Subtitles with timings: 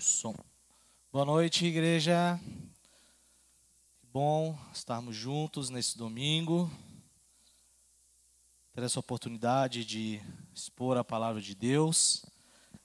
[0.00, 0.34] Som.
[1.12, 2.40] Boa noite, igreja.
[4.10, 6.70] Bom estarmos juntos nesse domingo.
[8.72, 10.18] Ter essa oportunidade de
[10.54, 12.24] expor a palavra de Deus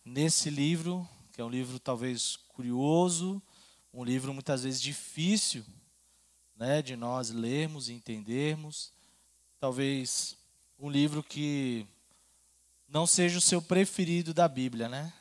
[0.03, 3.41] nesse livro, que é um livro talvez curioso,
[3.93, 5.65] um livro muitas vezes difícil,
[6.57, 8.91] né, de nós lermos e entendermos.
[9.57, 10.35] Talvez
[10.77, 11.87] um livro que
[12.89, 15.13] não seja o seu preferido da Bíblia, né?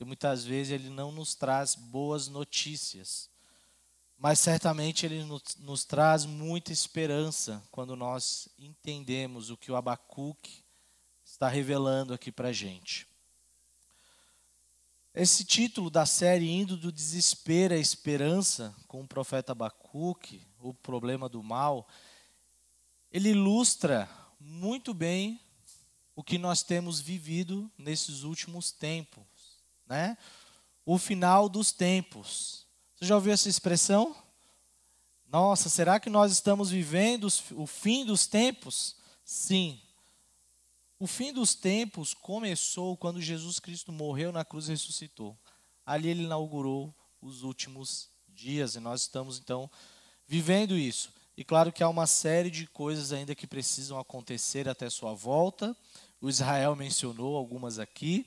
[0.00, 3.28] Porque muitas vezes ele não nos traz boas notícias.
[4.16, 10.64] Mas certamente ele nos, nos traz muita esperança quando nós entendemos o que o Abacuque
[11.22, 13.06] está revelando aqui para a gente.
[15.14, 21.28] Esse título da série, Indo do Desespero à Esperança, com o profeta Abacuque, o problema
[21.28, 21.86] do mal,
[23.12, 24.08] ele ilustra
[24.40, 25.38] muito bem
[26.16, 29.28] o que nós temos vivido nesses últimos tempos
[29.90, 30.16] né?
[30.86, 32.64] O final dos tempos.
[32.96, 34.16] Você já ouviu essa expressão?
[35.28, 38.96] Nossa, será que nós estamos vivendo o fim dos tempos?
[39.24, 39.80] Sim.
[40.98, 45.36] O fim dos tempos começou quando Jesus Cristo morreu na cruz e ressuscitou.
[45.84, 49.70] Ali ele inaugurou os últimos dias e nós estamos então
[50.26, 51.12] vivendo isso.
[51.36, 55.76] E claro que há uma série de coisas ainda que precisam acontecer até sua volta.
[56.20, 58.26] O Israel mencionou algumas aqui.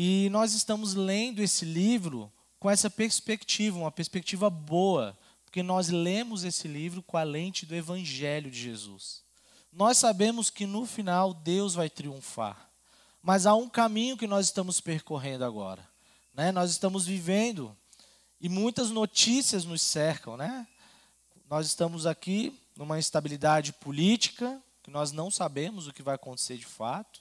[0.00, 6.44] E nós estamos lendo esse livro com essa perspectiva, uma perspectiva boa, porque nós lemos
[6.44, 9.24] esse livro com a lente do Evangelho de Jesus.
[9.72, 12.70] Nós sabemos que no final Deus vai triunfar,
[13.20, 15.84] mas há um caminho que nós estamos percorrendo agora.
[16.32, 16.52] Né?
[16.52, 17.76] Nós estamos vivendo
[18.40, 20.36] e muitas notícias nos cercam.
[20.36, 20.64] Né?
[21.50, 26.66] Nós estamos aqui numa instabilidade política, que nós não sabemos o que vai acontecer de
[26.66, 27.20] fato.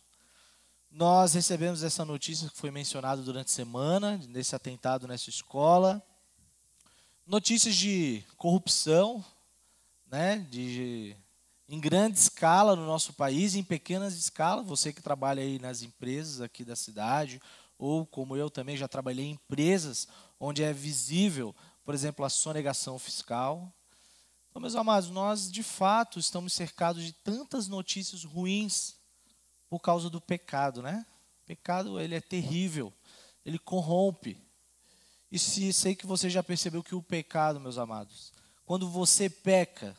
[0.97, 6.01] Nós recebemos essa notícia que foi mencionada durante a semana, nesse atentado nessa escola.
[7.27, 9.23] Notícias de corrupção,
[10.09, 11.15] né, de,
[11.69, 14.65] em grande escala no nosso país, em pequenas escalas.
[14.65, 17.39] Você que trabalha aí nas empresas aqui da cidade,
[17.77, 20.07] ou como eu também já trabalhei em empresas
[20.39, 21.55] onde é visível,
[21.85, 23.71] por exemplo, a sonegação fiscal.
[24.49, 28.96] Então, meus amados, nós de fato estamos cercados de tantas notícias ruins
[29.69, 31.05] por causa do pecado, né?
[31.43, 32.93] O pecado ele é terrível,
[33.45, 34.37] ele corrompe.
[35.31, 38.31] E se sei que você já percebeu que o pecado, meus amados,
[38.65, 39.95] quando você peca,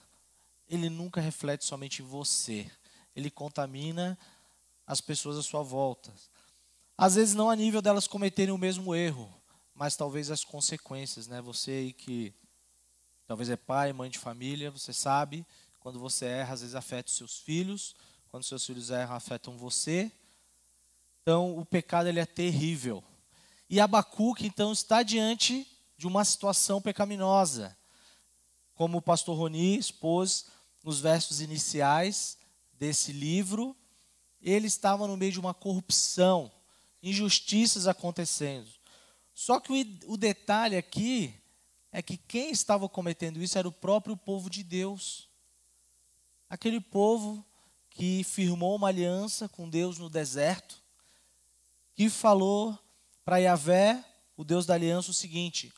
[0.69, 2.71] ele nunca reflete somente em você,
[3.15, 4.19] ele contamina
[4.87, 6.12] as pessoas à sua volta.
[6.97, 9.33] Às vezes não a nível delas cometerem o mesmo erro,
[9.75, 11.41] mas talvez as consequências, né?
[11.43, 12.35] Você aí que
[13.27, 15.47] talvez é pai, mãe de família, você sabe,
[15.79, 17.95] quando você erra, às vezes afeta os seus filhos,
[18.31, 20.12] quando seus filhos erram, afetam você.
[21.22, 23.03] Então, o pecado ele é terrível.
[23.69, 25.66] E Abacuque, então, está diante
[25.97, 27.77] de uma situação pecaminosa.
[28.75, 30.47] Como o pastor Roni expôs
[30.84, 32.38] nos versos iniciais
[32.75, 33.75] desse livro,
[34.41, 36.53] ele estava no meio de uma corrupção,
[37.03, 38.69] injustiças acontecendo.
[39.34, 41.34] Só que o, o detalhe aqui
[41.91, 45.28] é que quem estava cometendo isso era o próprio povo de Deus.
[46.49, 47.44] Aquele povo
[47.99, 50.81] que firmou uma aliança com Deus no deserto,
[51.97, 52.79] que falou
[53.25, 54.05] para Yahvé,
[54.37, 55.73] o Deus da aliança, o seguinte: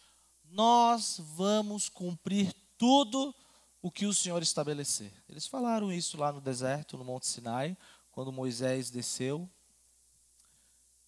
[0.51, 3.35] Nós vamos cumprir tudo
[3.81, 5.11] o que o Senhor estabelecer.
[5.31, 7.75] Eles falaram isso lá no deserto, no Monte Sinai,
[8.13, 9.49] quando Moisés desceu.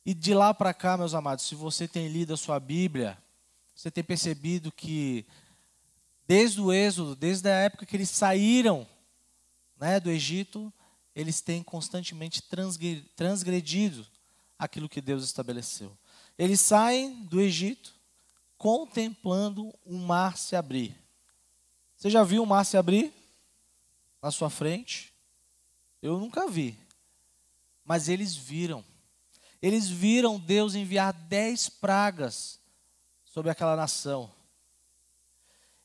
[0.07, 3.19] E de lá para cá, meus amados, se você tem lido a sua Bíblia,
[3.77, 5.27] você tem percebido que
[6.27, 8.87] desde o Êxodo, desde a época que eles saíram
[9.79, 10.73] né, do Egito,
[11.15, 12.43] eles têm constantemente
[13.17, 14.07] transgredido
[14.59, 15.97] aquilo que Deus estabeleceu.
[16.39, 17.95] Eles saem do Egito
[18.57, 20.97] contemplando o mar se abrir.
[21.97, 23.13] Você já viu o mar se abrir
[24.23, 25.13] na sua frente?
[26.01, 26.79] Eu nunca vi.
[27.85, 28.85] Mas eles viram.
[29.61, 32.59] Eles viram Deus enviar dez pragas
[33.25, 34.33] sobre aquela nação.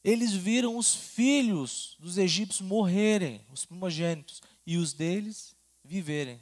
[0.03, 6.41] Eles viram os filhos dos egípcios morrerem, os primogênitos e os deles viverem.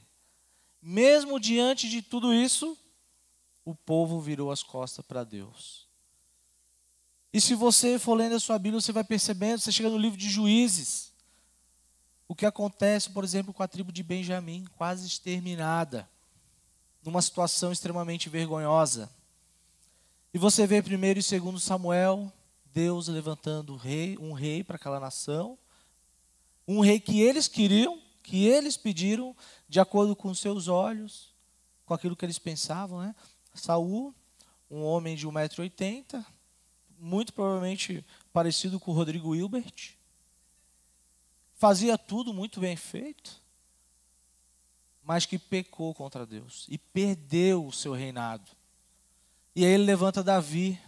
[0.81, 2.75] Mesmo diante de tudo isso,
[3.63, 5.85] o povo virou as costas para Deus.
[7.31, 10.17] E se você for lendo a sua Bíblia, você vai percebendo, você chega no livro
[10.17, 11.11] de Juízes,
[12.27, 16.09] o que acontece, por exemplo, com a tribo de Benjamim, quase exterminada,
[17.03, 19.09] numa situação extremamente vergonhosa.
[20.33, 22.31] E você vê primeiro e segundo Samuel,
[22.73, 25.57] Deus levantando um rei, um rei para aquela nação,
[26.67, 29.35] um rei que eles queriam, que eles pediram
[29.69, 31.29] de acordo com seus olhos,
[31.85, 33.15] com aquilo que eles pensavam, né?
[33.53, 34.13] Saul,
[34.69, 36.25] um homem de 1,80m,
[36.99, 39.93] muito provavelmente parecido com o Rodrigo Hilbert.
[41.55, 43.39] Fazia tudo muito bem feito,
[45.03, 48.49] mas que pecou contra Deus e perdeu o seu reinado.
[49.55, 50.79] E aí ele levanta Davi,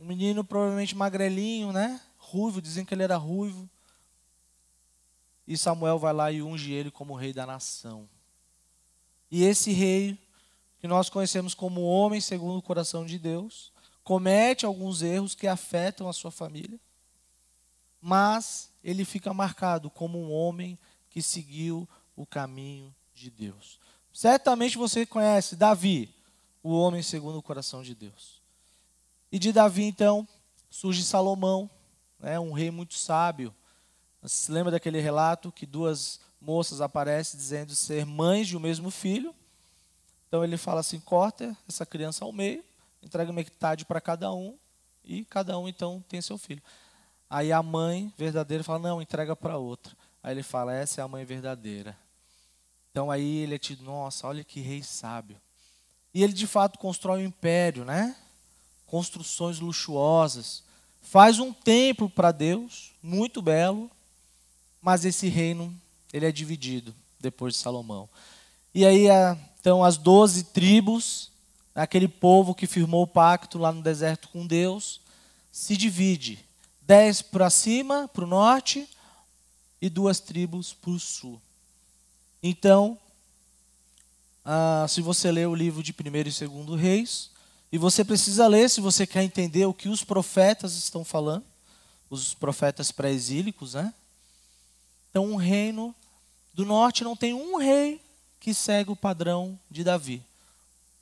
[0.00, 2.00] um menino provavelmente magrelinho, né?
[2.16, 3.68] Ruivo, dizem que ele era ruivo.
[5.48, 8.06] E Samuel vai lá e unge ele como rei da nação.
[9.30, 10.18] E esse rei,
[10.78, 13.72] que nós conhecemos como homem segundo o coração de Deus,
[14.04, 16.78] comete alguns erros que afetam a sua família,
[17.98, 20.78] mas ele fica marcado como um homem
[21.08, 23.78] que seguiu o caminho de Deus.
[24.12, 26.14] Certamente você conhece Davi,
[26.62, 28.38] o homem segundo o coração de Deus.
[29.32, 30.28] E de Davi, então,
[30.68, 31.70] surge Salomão,
[32.20, 33.54] né, um rei muito sábio.
[34.22, 38.90] Você se lembra daquele relato que duas moças aparecem dizendo ser mães de um mesmo
[38.90, 39.34] filho?
[40.26, 42.64] Então ele fala assim: corta essa criança ao meio,
[43.02, 44.56] entrega metade para cada um,
[45.04, 46.62] e cada um então tem seu filho.
[47.30, 49.94] Aí a mãe verdadeira fala: não, entrega para outra.
[50.22, 51.96] Aí ele fala: essa é a mãe verdadeira.
[52.90, 55.36] Então aí ele é tido: nossa, olha que rei sábio.
[56.12, 58.16] E ele de fato constrói um império, né?
[58.88, 60.64] construções luxuosas.
[61.00, 63.88] Faz um templo para Deus, muito belo,
[64.80, 65.74] mas esse reino
[66.12, 68.08] ele é dividido depois de Salomão.
[68.74, 69.06] E aí
[69.60, 71.30] então as doze tribos,
[71.74, 75.00] aquele povo que firmou o pacto lá no deserto com Deus,
[75.52, 76.44] se divide.
[76.82, 78.88] Dez para cima, para o norte,
[79.80, 81.40] e duas tribos para o sul.
[82.42, 82.98] Então,
[84.44, 87.30] ah, se você ler o livro de 1 e 2 Reis,
[87.70, 91.44] e você precisa ler se você quer entender o que os profetas estão falando,
[92.08, 93.92] os profetas pré-exílicos, né?
[95.10, 95.94] Então, um reino
[96.52, 98.00] do norte não tem um rei
[98.40, 100.22] que segue o padrão de Davi.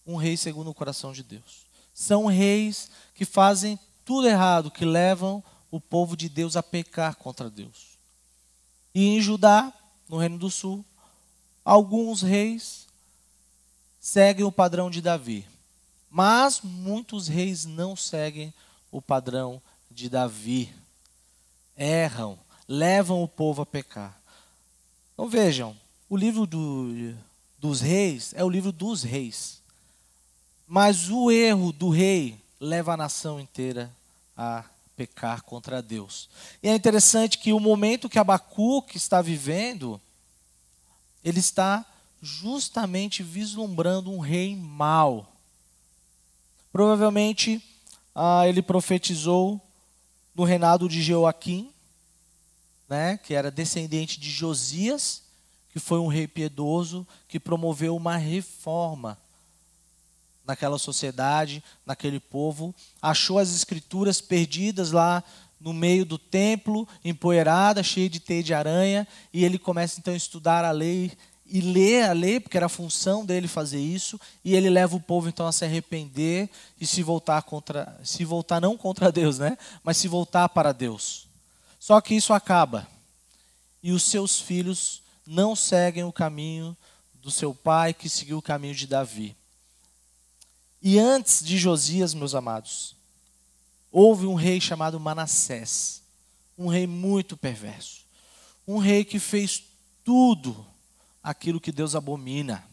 [0.07, 1.67] Um rei segundo o coração de Deus.
[1.95, 7.51] São reis que fazem tudo errado, que levam o povo de Deus a pecar contra
[7.51, 7.97] Deus.
[8.95, 9.73] E em Judá,
[10.09, 10.85] no reino do sul,
[11.65, 12.87] alguns reis
[14.01, 15.47] seguem o padrão de Davi.
[16.09, 18.55] Mas muitos reis não seguem
[18.91, 19.61] o padrão
[19.91, 20.73] de Davi.
[21.77, 24.19] Erram, levam o povo a pecar.
[25.15, 25.77] Então vejam,
[26.09, 27.15] o livro do,
[27.59, 29.61] dos reis é o livro dos reis.
[30.67, 33.91] Mas o erro do rei leva a nação inteira
[34.37, 34.65] a
[34.97, 36.29] pecar contra Deus.
[36.63, 40.01] E é interessante que o momento que Abacuque está vivendo,
[41.23, 41.85] ele está
[42.21, 45.33] justamente vislumbrando um rei mau.
[46.73, 47.63] Provavelmente
[48.15, 49.61] ah, ele profetizou
[50.35, 51.71] no reinado de Joaquim,
[52.89, 55.23] né, que era descendente de Josias,
[55.73, 59.19] que foi um rei piedoso que promoveu uma reforma
[60.47, 65.23] naquela sociedade, naquele povo, achou as escrituras perdidas lá
[65.61, 70.17] no meio do templo, empoeirada, cheia de teia de aranha, e ele começa então a
[70.17, 71.13] estudar a lei
[71.49, 75.01] e ler a lei, porque era a função dele fazer isso, e ele leva o
[75.01, 76.49] povo então a se arrepender
[76.81, 79.57] e se voltar contra, se voltar não contra Deus, né?
[79.83, 81.26] Mas se voltar para Deus.
[81.87, 82.85] Só que isso acaba.
[83.81, 86.77] E os seus filhos não seguem o caminho
[87.15, 89.37] do seu pai, que seguiu o caminho de Davi.
[90.83, 92.97] E antes de Josias, meus amados,
[93.93, 96.03] houve um rei chamado Manassés,
[96.59, 98.05] um rei muito perverso,
[98.67, 99.63] um rei que fez
[100.05, 100.67] tudo
[101.23, 102.69] aquilo que Deus abomina.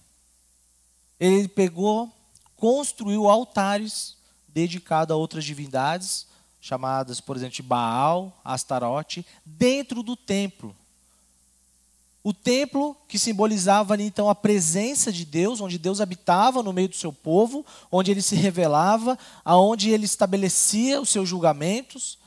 [1.19, 2.11] Ele pegou,
[2.55, 4.17] construiu altares
[4.47, 6.25] dedicados a outras divindades,
[6.63, 10.73] chamadas, por exemplo, de Baal, Astarote, dentro do templo.
[12.23, 16.87] O templo que simbolizava ali, então a presença de Deus, onde Deus habitava no meio
[16.87, 22.17] do seu povo, onde ele se revelava, aonde ele estabelecia os seus julgamentos,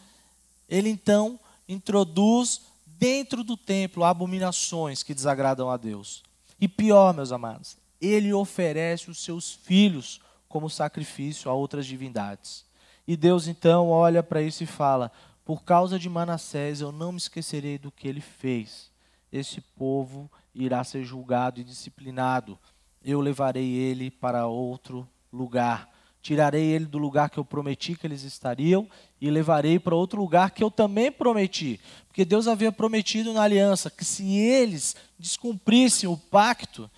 [0.69, 6.23] ele então introduz dentro do templo abominações que desagradam a Deus.
[6.61, 12.65] E pior, meus amados, ele oferece os seus filhos como sacrifício a outras divindades.
[13.06, 15.12] E Deus então olha para isso e fala:
[15.44, 18.90] Por causa de Manassés eu não me esquecerei do que ele fez.
[19.32, 22.58] Esse povo irá ser julgado e disciplinado.
[23.04, 25.88] Eu levarei ele para outro lugar
[26.26, 28.88] tirarei ele do lugar que eu prometi que eles estariam
[29.20, 31.80] e levarei para outro lugar que eu também prometi.
[32.08, 36.90] Porque Deus havia prometido na aliança que se eles descumprissem o pacto,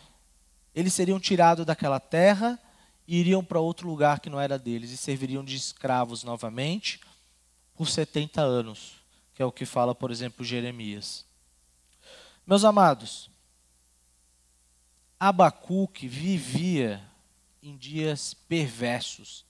[0.74, 2.58] eles seriam tirados daquela terra
[3.08, 7.00] e iriam para outro lugar que não era deles e serviriam de escravos novamente
[7.74, 8.96] por 70 anos,
[9.34, 11.24] que é o que fala, por exemplo, Jeremias.
[12.46, 13.30] Meus amados,
[15.18, 17.02] Abacuque vivia
[17.62, 19.44] em dias perversos,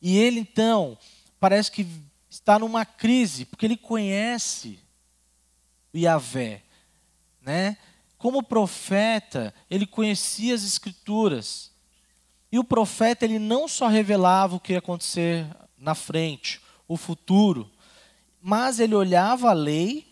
[0.00, 0.96] E ele então
[1.38, 1.86] parece que
[2.30, 4.78] está numa crise, porque ele conhece
[5.92, 6.62] o Yahvé,
[7.42, 7.76] né?
[8.16, 11.70] Como profeta, ele conhecia as escrituras.
[12.52, 15.46] E o profeta, ele não só revelava o que ia acontecer
[15.78, 17.70] na frente, o futuro,
[18.42, 20.06] mas ele olhava a lei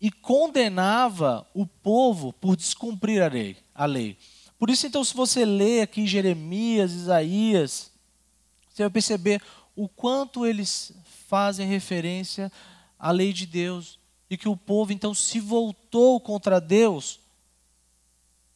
[0.00, 3.56] e condenava o povo por descumprir a lei.
[3.74, 4.18] A lei.
[4.58, 7.90] Por isso, então, se você lê aqui Jeremias, Isaías,
[8.68, 9.42] você vai perceber
[9.74, 10.92] o quanto eles
[11.28, 12.52] fazem referência
[12.98, 17.20] à lei de Deus e que o povo então se voltou contra Deus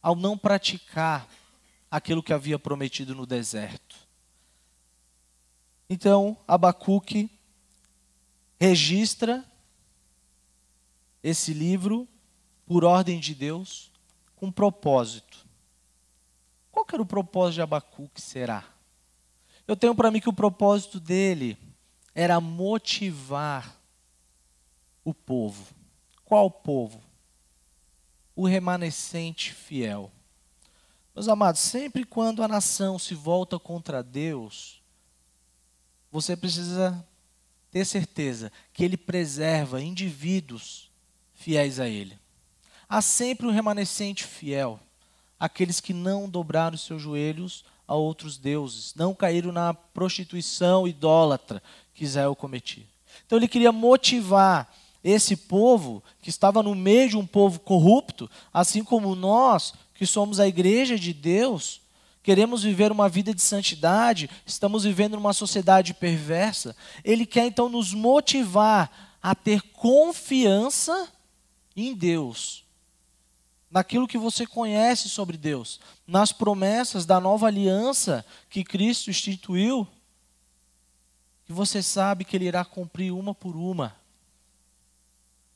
[0.01, 1.27] ao não praticar
[1.89, 3.95] aquilo que havia prometido no deserto.
[5.89, 7.29] Então, Abacuque
[8.59, 9.43] registra
[11.23, 12.07] esse livro
[12.65, 13.89] por ordem de Deus
[14.35, 15.45] com propósito.
[16.71, 18.63] Qual que era o propósito de Abacuque será?
[19.67, 21.57] Eu tenho para mim que o propósito dele
[22.13, 23.75] era motivar
[25.03, 25.65] o povo.
[26.23, 27.01] Qual povo?
[28.35, 30.11] O remanescente fiel.
[31.15, 34.81] Meus amados, sempre quando a nação se volta contra Deus,
[36.11, 37.05] você precisa
[37.71, 40.89] ter certeza que Ele preserva indivíduos
[41.35, 42.17] fiéis a Ele.
[42.87, 44.79] Há sempre um remanescente fiel,
[45.39, 51.61] aqueles que não dobraram seus joelhos a outros deuses, não caíram na prostituição idólatra
[51.93, 52.85] que Israel cometia.
[53.25, 54.71] Então ele queria motivar
[55.03, 60.39] esse povo que estava no meio de um povo corrupto, assim como nós, que somos
[60.39, 61.81] a igreja de Deus,
[62.23, 66.73] queremos viver uma vida de santidade, estamos vivendo numa sociedade perversa.
[67.03, 71.11] Ele quer então nos motivar a ter confiança
[71.75, 72.63] em Deus
[73.69, 79.85] naquilo que você conhece sobre Deus, nas promessas da nova aliança que Cristo instituiu,
[81.45, 83.93] que você sabe que Ele irá cumprir uma por uma.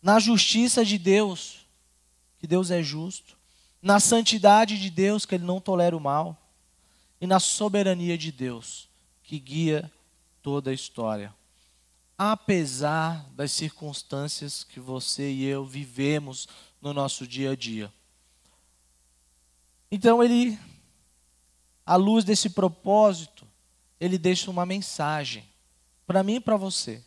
[0.01, 1.65] Na justiça de Deus,
[2.41, 3.41] que Deus é justo.
[3.83, 6.37] Na santidade de Deus, que Ele não tolera o mal.
[7.19, 8.87] E na soberania de Deus,
[9.21, 9.91] que guia
[10.41, 11.35] toda a história.
[12.17, 16.47] Apesar das circunstâncias que você e eu vivemos
[16.81, 17.91] no nosso dia a dia.
[19.91, 20.57] Então ele,
[21.85, 23.45] à luz desse propósito,
[23.99, 25.45] ele deixa uma mensagem
[26.07, 27.03] para mim e para você.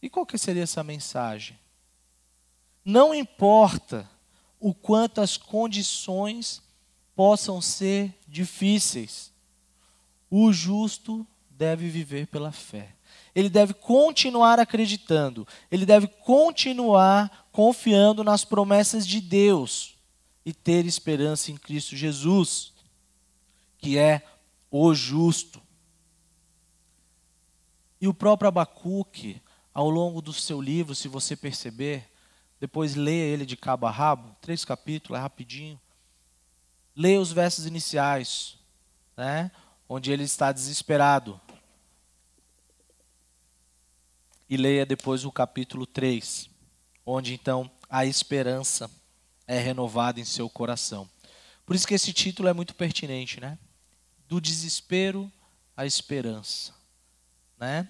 [0.00, 1.58] E qual que seria essa mensagem?
[2.84, 4.08] Não importa
[4.60, 6.62] o quanto as condições
[7.14, 9.32] possam ser difíceis,
[10.30, 12.94] o justo deve viver pela fé.
[13.34, 19.94] Ele deve continuar acreditando, ele deve continuar confiando nas promessas de Deus
[20.44, 22.72] e ter esperança em Cristo Jesus,
[23.78, 24.22] que é
[24.70, 25.60] o justo.
[28.00, 29.40] E o próprio Abacuque,
[29.72, 32.08] ao longo do seu livro, se você perceber,
[32.60, 35.80] depois leia ele de cabo a rabo, três capítulos, é rapidinho.
[36.94, 38.56] Leia os versos iniciais,
[39.16, 39.50] né,
[39.88, 41.40] onde ele está desesperado.
[44.48, 46.48] E leia depois o capítulo 3,
[47.04, 48.90] onde então a esperança
[49.46, 51.08] é renovado em seu coração.
[51.66, 53.58] Por isso que esse título é muito pertinente, né?
[54.28, 55.30] Do desespero
[55.76, 56.72] à esperança,
[57.58, 57.88] né?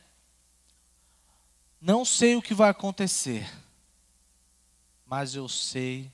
[1.80, 3.49] Não sei o que vai acontecer,
[5.07, 6.11] mas eu sei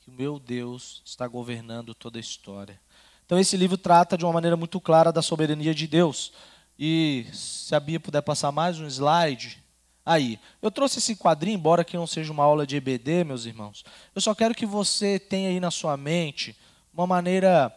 [0.00, 2.80] que o meu Deus está governando toda a história.
[3.26, 6.32] Então esse livro trata de uma maneira muito clara da soberania de Deus.
[6.78, 9.62] E se a Bia puder passar mais um slide,
[10.04, 13.84] Aí, eu trouxe esse quadrinho, embora que não seja uma aula de EBD, meus irmãos.
[14.14, 16.56] Eu só quero que você tenha aí na sua mente
[16.92, 17.72] uma maneira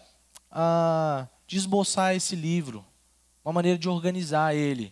[0.52, 2.84] ah, de esboçar esse livro,
[3.44, 4.92] uma maneira de organizar ele.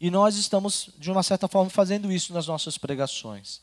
[0.00, 3.60] E nós estamos, de uma certa forma, fazendo isso nas nossas pregações.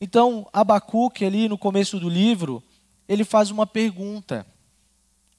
[0.00, 2.62] Então, Abacuque, ali no começo do livro,
[3.08, 4.46] ele faz uma pergunta: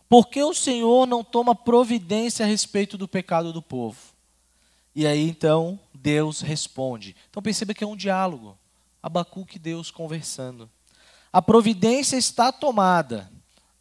[0.07, 3.97] Por que o Senhor não toma providência a respeito do pecado do povo?
[4.95, 7.15] E aí, então, Deus responde.
[7.29, 8.57] Então perceba que é um diálogo.
[9.03, 10.69] Abacuque e Deus conversando.
[11.33, 13.29] A providência está tomada,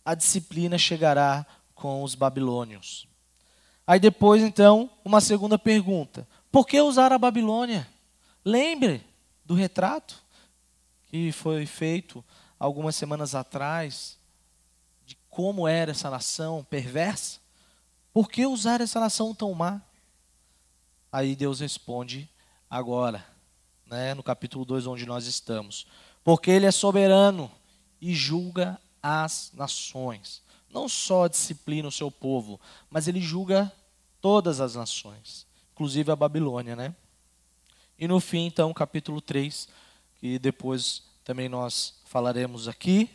[0.05, 3.07] a disciplina chegará com os babilônios.
[3.87, 7.87] Aí depois, então, uma segunda pergunta: por que usar a Babilônia?
[8.45, 9.05] Lembre
[9.45, 10.24] do retrato
[11.15, 12.25] que foi feito
[12.59, 14.19] algumas semanas atrás
[15.07, 17.39] de como era essa nação perversa.
[18.13, 19.81] Por que usar essa nação tão má?
[21.13, 22.29] Aí Deus responde
[22.69, 23.25] agora,
[23.87, 25.87] né, no capítulo 2 onde nós estamos.
[26.25, 27.49] Porque ele é soberano
[28.01, 30.43] e julga as nações.
[30.69, 33.73] Não só disciplina o seu povo, mas ele julga
[34.21, 36.93] todas as nações, inclusive a Babilônia, né?
[37.97, 39.69] E no fim, então, capítulo 3,
[40.25, 43.11] que depois também nós falaremos aqui,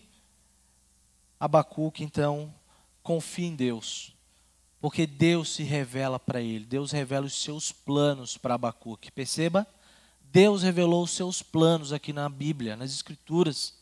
[1.40, 2.54] Abacuque, então,
[3.02, 4.14] confia em Deus,
[4.80, 9.12] porque Deus se revela para ele, Deus revela os seus planos para Abacuque.
[9.12, 9.66] Perceba?
[10.26, 13.74] Deus revelou os seus planos aqui na Bíblia, nas Escrituras.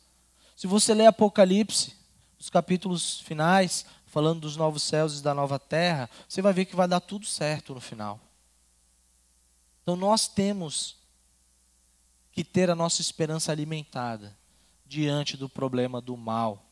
[0.55, 1.97] Se você ler Apocalipse,
[2.39, 6.77] os capítulos finais, falando dos novos céus e da nova terra, você vai ver que
[6.77, 8.21] vai dar tudo certo no final.
[9.83, 10.95] Então nós temos
[12.37, 14.37] que ter a nossa esperança alimentada
[14.85, 16.63] diante do problema do mal.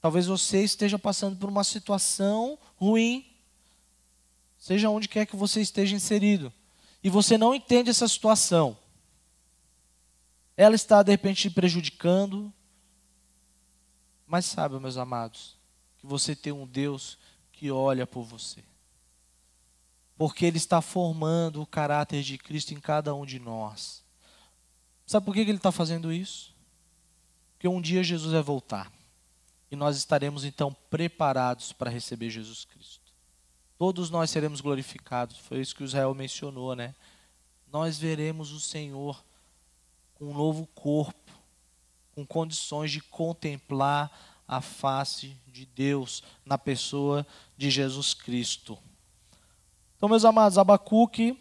[0.00, 3.26] Talvez você esteja passando por uma situação ruim,
[4.56, 6.52] seja onde quer que você esteja inserido,
[7.02, 8.78] e você não entende essa situação.
[10.56, 12.52] Ela está de repente te prejudicando,
[14.24, 15.56] mas sabe, meus amados,
[15.98, 17.18] que você tem um Deus
[17.50, 18.62] que olha por você.
[20.16, 24.03] Porque Ele está formando o caráter de Cristo em cada um de nós.
[25.06, 26.52] Sabe por que Ele está fazendo isso?
[27.52, 28.90] Porque um dia Jesus vai voltar.
[29.70, 33.00] E nós estaremos então preparados para receber Jesus Cristo.
[33.78, 35.36] Todos nós seremos glorificados.
[35.38, 36.94] Foi isso que o Israel mencionou, né?
[37.72, 39.22] Nós veremos o Senhor
[40.14, 41.32] com um novo corpo,
[42.14, 44.10] com condições de contemplar
[44.46, 48.78] a face de Deus na pessoa de Jesus Cristo.
[49.96, 51.36] Então, meus amados, Abacuque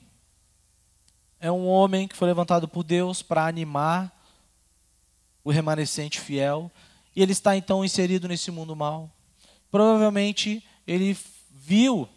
[1.44, 4.10] é um homem que foi levantado por Deus para animar
[5.44, 6.72] o remanescente fiel
[7.14, 9.12] e ele está então inserido nesse mundo mal.
[9.70, 11.18] Provavelmente ele
[11.52, 12.08] viu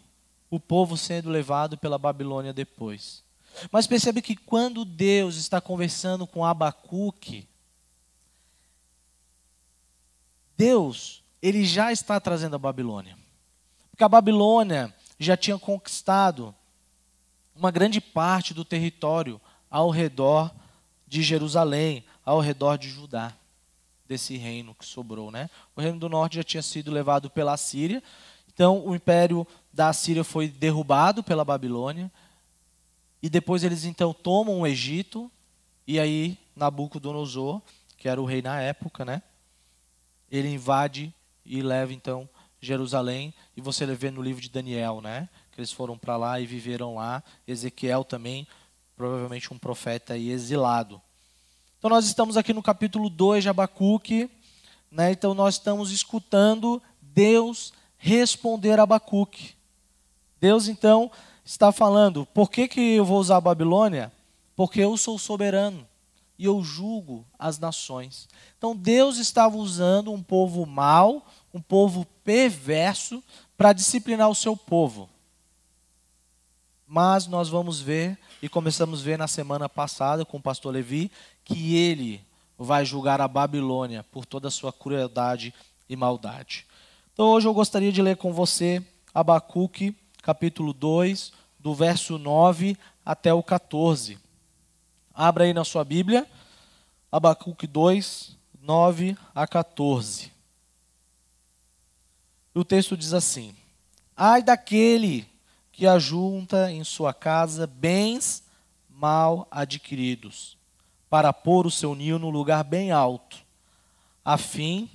[0.49, 3.21] o povo sendo levado pela Babilônia depois.
[3.69, 7.45] Mas percebe que quando Deus está conversando com Abacuque,
[10.57, 13.17] Deus, ele já está trazendo a Babilônia.
[13.91, 16.55] Porque a Babilônia já tinha conquistado
[17.57, 20.53] uma grande parte do território ao redor
[21.07, 23.33] de Jerusalém, ao redor de Judá
[24.07, 25.49] desse reino que sobrou, né?
[25.75, 28.01] O reino do norte já tinha sido levado pela Síria,
[28.53, 32.11] então o império da Síria foi derrubado pela Babilônia
[33.21, 35.29] e depois eles então tomam o Egito
[35.85, 37.61] e aí Nabucodonosor,
[37.97, 39.21] que era o rei na época, né?
[40.31, 41.13] Ele invade
[41.45, 42.27] e leva então
[42.61, 45.29] Jerusalém e você vê no livro de Daniel, né?
[45.57, 47.23] Eles foram para lá e viveram lá.
[47.47, 48.47] Ezequiel também,
[48.95, 51.01] provavelmente um profeta aí exilado.
[51.79, 54.29] Então nós estamos aqui no capítulo 2 de Abacuque,
[54.91, 55.11] né?
[55.11, 59.55] Então nós estamos escutando Deus responder a Abacuque.
[60.39, 61.11] Deus então
[61.43, 64.11] está falando: por que, que eu vou usar a Babilônia?
[64.55, 65.87] Porque eu sou soberano
[66.37, 68.27] e eu julgo as nações.
[68.57, 73.23] Então Deus estava usando um povo mau, um povo perverso,
[73.57, 75.09] para disciplinar o seu povo.
[76.87, 81.11] Mas nós vamos ver, e começamos a ver na semana passada com o pastor Levi,
[81.43, 82.21] que ele
[82.57, 85.53] vai julgar a Babilônia por toda a sua crueldade
[85.89, 86.65] e maldade.
[87.13, 88.81] Então hoje eu gostaria de ler com você
[89.13, 94.17] Abacuque, capítulo 2, do verso 9 até o 14.
[95.13, 96.25] Abra aí na sua Bíblia,
[97.11, 100.31] Abacuque 2, 9 a 14.
[102.53, 103.53] O texto diz assim:
[104.15, 105.27] Ai daquele
[105.77, 108.41] que ajunta em sua casa bens
[108.89, 110.57] mal adquiridos
[111.07, 113.37] para pôr o seu ninho no lugar bem alto,
[114.25, 114.89] a fim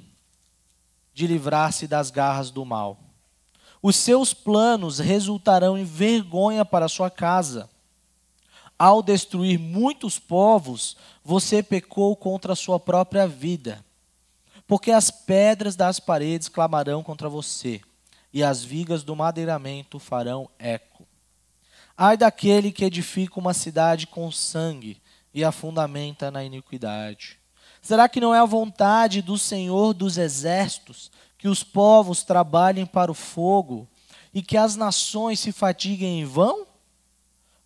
[1.14, 2.98] de livrar-se das garras do mal.
[3.80, 7.70] Os seus planos resultarão em vergonha para sua casa.
[8.76, 13.84] Ao destruir muitos povos, você pecou contra a sua própria vida.
[14.66, 17.80] Porque as pedras das paredes clamarão contra você,
[18.32, 21.06] e as vigas do madeiramento farão eco.
[21.96, 25.00] Ai daquele que edifica uma cidade com sangue
[25.34, 27.38] e a fundamenta na iniquidade.
[27.80, 33.10] Será que não é a vontade do Senhor dos exércitos que os povos trabalhem para
[33.10, 33.88] o fogo
[34.32, 36.66] e que as nações se fatiguem em vão?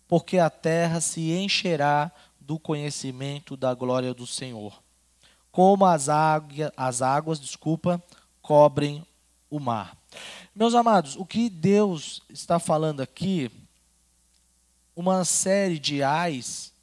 [0.07, 4.81] Porque a terra se encherá do conhecimento da glória do Senhor,
[5.51, 6.07] como as,
[6.75, 8.01] as águas, desculpa,
[8.41, 9.05] cobrem
[9.49, 9.97] o mar.
[10.57, 13.51] Meus amados, o que Deus está falando aqui,
[14.95, 16.73] uma série de ais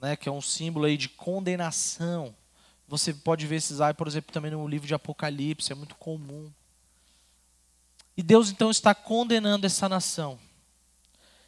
[0.00, 2.34] né, que é um símbolo aí de condenação.
[2.88, 6.50] Você pode ver esses ai, por exemplo, também no livro de Apocalipse, é muito comum.
[8.16, 10.38] E Deus então está condenando essa nação.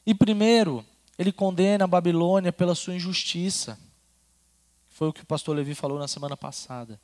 [0.04, 0.84] E primeiro,
[1.18, 3.78] ele condena a Babilônia pela sua injustiça.
[4.90, 7.00] Foi o que o pastor Levi falou na semana passada.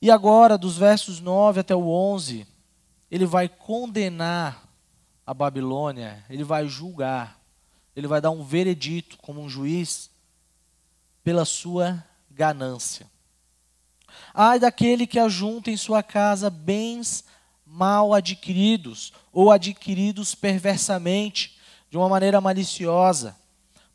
[0.00, 2.46] E agora, dos versos 9 até o 11,
[3.10, 4.62] ele vai condenar
[5.26, 7.40] a Babilônia, ele vai julgar,
[7.94, 10.10] ele vai dar um veredito como um juiz
[11.24, 13.06] pela sua ganância.
[14.32, 17.24] Ai daquele que ajunta em sua casa bens
[17.66, 21.58] mal adquiridos ou adquiridos perversamente,
[21.90, 23.36] de uma maneira maliciosa,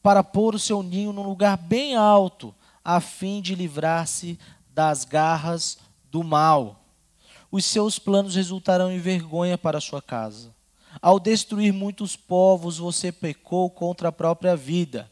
[0.02, 4.38] para pôr o seu ninho num lugar bem alto, a fim de livrar-se
[4.70, 5.78] das garras
[6.12, 6.85] do mal.
[7.56, 10.54] Os seus planos resultarão em vergonha para sua casa.
[11.02, 15.10] Ao destruir muitos povos, você pecou contra a própria vida,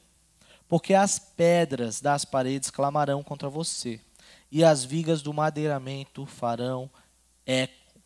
[0.67, 3.97] porque as pedras das paredes clamarão contra você,
[4.51, 6.89] e as vigas do madeiramento farão
[7.45, 8.01] eco.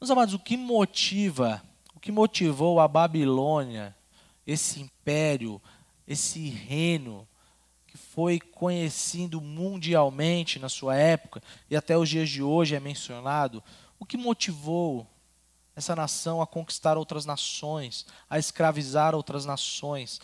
[0.00, 1.62] Meus amados, o que motiva,
[1.94, 3.94] o que motivou a Babilônia,
[4.44, 5.62] esse império,
[6.04, 7.27] esse reino
[8.18, 13.62] foi conhecido mundialmente na sua época e até os dias de hoje é mencionado,
[13.96, 15.06] o que motivou
[15.76, 20.20] essa nação a conquistar outras nações, a escravizar outras nações,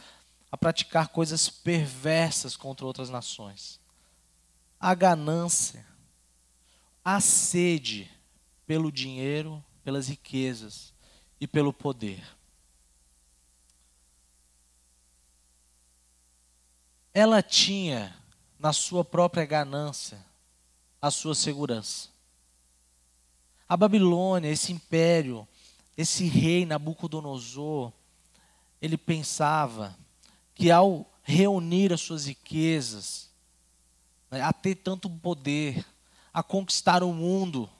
[0.50, 3.78] a praticar coisas perversas contra outras nações?
[4.80, 5.86] A ganância,
[7.04, 8.10] a sede
[8.66, 10.92] pelo dinheiro, pelas riquezas
[11.40, 12.24] e pelo poder.
[17.14, 18.12] Ela tinha
[18.58, 20.18] na sua própria ganância
[21.00, 22.08] a sua segurança.
[23.68, 25.46] A Babilônia, esse império,
[25.96, 27.92] esse rei Nabucodonosor,
[28.82, 29.96] ele pensava
[30.56, 33.30] que ao reunir as suas riquezas,
[34.30, 35.84] né, a ter tanto poder,
[36.32, 37.70] a conquistar o mundo,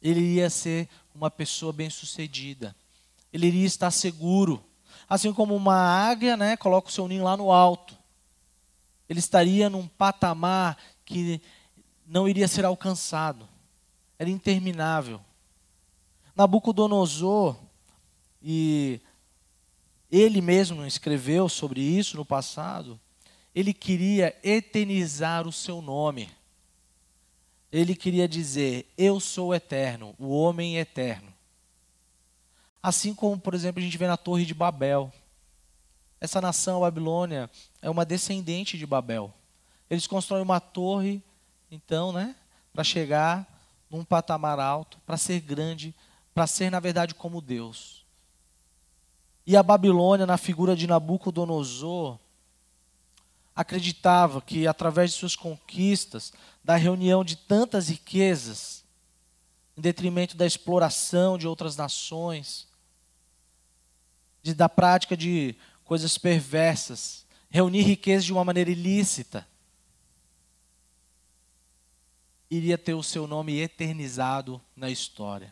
[0.00, 2.74] ele iria ser uma pessoa bem-sucedida.
[3.32, 4.64] Ele iria estar seguro.
[5.08, 7.97] Assim como uma águia, né, coloca o seu ninho lá no alto.
[9.08, 11.40] Ele estaria num patamar que
[12.06, 13.48] não iria ser alcançado.
[14.18, 15.20] Era interminável.
[16.36, 17.56] Nabucodonosor,
[18.42, 19.00] e
[20.10, 22.98] ele mesmo escreveu sobre isso no passado,
[23.54, 26.30] ele queria eternizar o seu nome
[27.70, 31.32] ele queria dizer: Eu sou eterno, o homem é eterno.
[32.82, 35.12] Assim como, por exemplo, a gente vê na Torre de Babel.
[36.20, 37.50] Essa nação, a Babilônia,
[37.80, 39.32] é uma descendente de Babel.
[39.88, 41.22] Eles constroem uma torre,
[41.70, 42.34] então, né,
[42.72, 43.46] para chegar
[43.90, 45.94] num patamar alto, para ser grande,
[46.34, 48.04] para ser, na verdade, como Deus.
[49.46, 52.18] E a Babilônia, na figura de Nabucodonosor,
[53.56, 58.84] acreditava que através de suas conquistas, da reunião de tantas riquezas,
[59.76, 62.68] em detrimento da exploração de outras nações,
[64.42, 65.56] de, da prática de
[65.88, 69.48] coisas perversas, reunir riquezas de uma maneira ilícita,
[72.50, 75.50] iria ter o seu nome eternizado na história.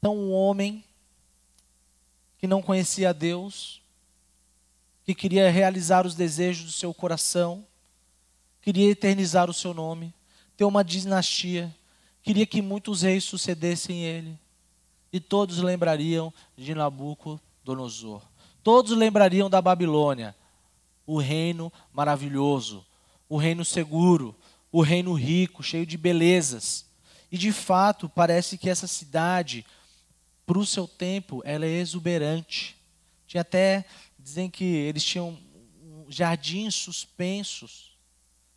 [0.00, 0.84] Então, um homem
[2.40, 3.80] que não conhecia Deus,
[5.04, 7.64] que queria realizar os desejos do seu coração,
[8.60, 10.12] queria eternizar o seu nome,
[10.56, 11.72] ter uma dinastia,
[12.24, 14.36] queria que muitos reis sucedessem ele.
[15.12, 18.20] E todos lembrariam de Nabucodonosor.
[18.66, 20.34] Todos lembrariam da Babilônia,
[21.06, 22.84] o reino maravilhoso,
[23.28, 24.34] o reino seguro,
[24.72, 26.84] o reino rico, cheio de belezas.
[27.30, 29.64] E de fato, parece que essa cidade,
[30.44, 32.76] para o seu tempo, ela é exuberante.
[33.28, 33.84] Tinha até
[34.18, 35.38] dizem que eles tinham
[36.08, 37.96] jardins suspensos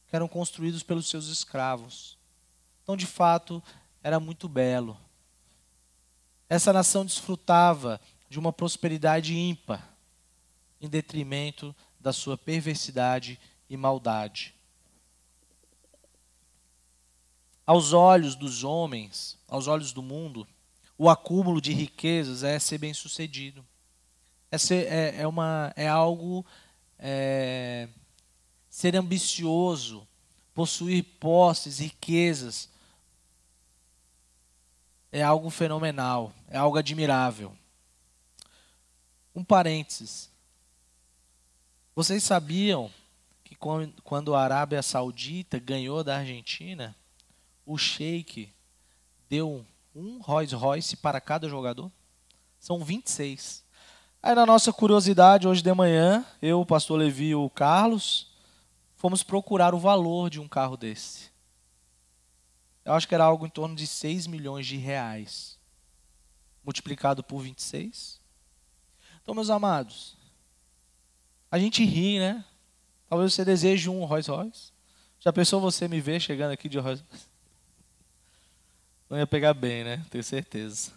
[0.07, 2.17] que eram construídos pelos seus escravos.
[2.81, 3.61] Então, de fato,
[4.01, 4.97] era muito belo.
[6.49, 9.98] Essa nação desfrutava de uma prosperidade ímpar,
[10.81, 13.39] em detrimento da sua perversidade
[13.69, 14.53] e maldade.
[17.65, 20.47] Aos olhos dos homens, aos olhos do mundo,
[20.97, 23.63] o acúmulo de riquezas é ser bem-sucedido
[24.51, 26.45] é, ser, é, é, uma, é algo
[26.97, 27.87] é,
[28.69, 30.07] ser ambicioso,
[30.53, 32.69] possuir posses, riquezas.
[35.11, 37.55] É algo fenomenal, é algo admirável.
[39.35, 40.28] Um parênteses.
[41.99, 42.89] Vocês sabiam
[43.43, 46.95] que quando a Arábia Saudita ganhou da Argentina,
[47.65, 48.49] o Sheik
[49.29, 51.91] deu um Rolls Royce para cada jogador?
[52.57, 53.61] São 26.
[54.23, 58.27] Aí na nossa curiosidade, hoje de manhã, eu, o pastor Levi e o Carlos,
[58.95, 61.29] fomos procurar o valor de um carro desse.
[62.85, 65.57] Eu acho que era algo em torno de 6 milhões de reais.
[66.63, 68.17] Multiplicado por 26.
[69.21, 70.17] Então, meus amados,
[71.51, 72.43] a gente ri, né?
[73.09, 74.71] Talvez você deseje um Rolls Royce.
[75.19, 77.25] Já pensou você me ver chegando aqui de Rolls Royce?
[79.09, 80.05] Não ia pegar bem, né?
[80.11, 80.91] Tenho certeza.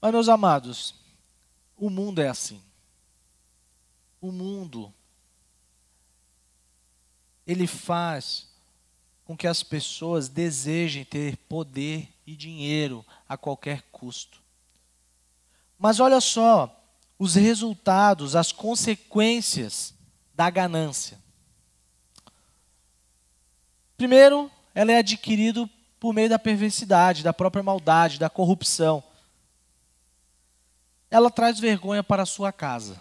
[0.00, 0.94] Mas, meus amados,
[1.78, 2.60] o mundo é assim.
[4.20, 4.92] O mundo,
[7.46, 8.46] ele faz
[9.24, 14.40] com que as pessoas desejem ter poder e dinheiro a qualquer custo.
[15.78, 16.81] Mas olha só
[17.22, 19.94] os resultados, as consequências
[20.34, 21.16] da ganância.
[23.96, 29.04] Primeiro, ela é adquirida por meio da perversidade, da própria maldade, da corrupção.
[31.08, 33.00] Ela traz vergonha para a sua casa,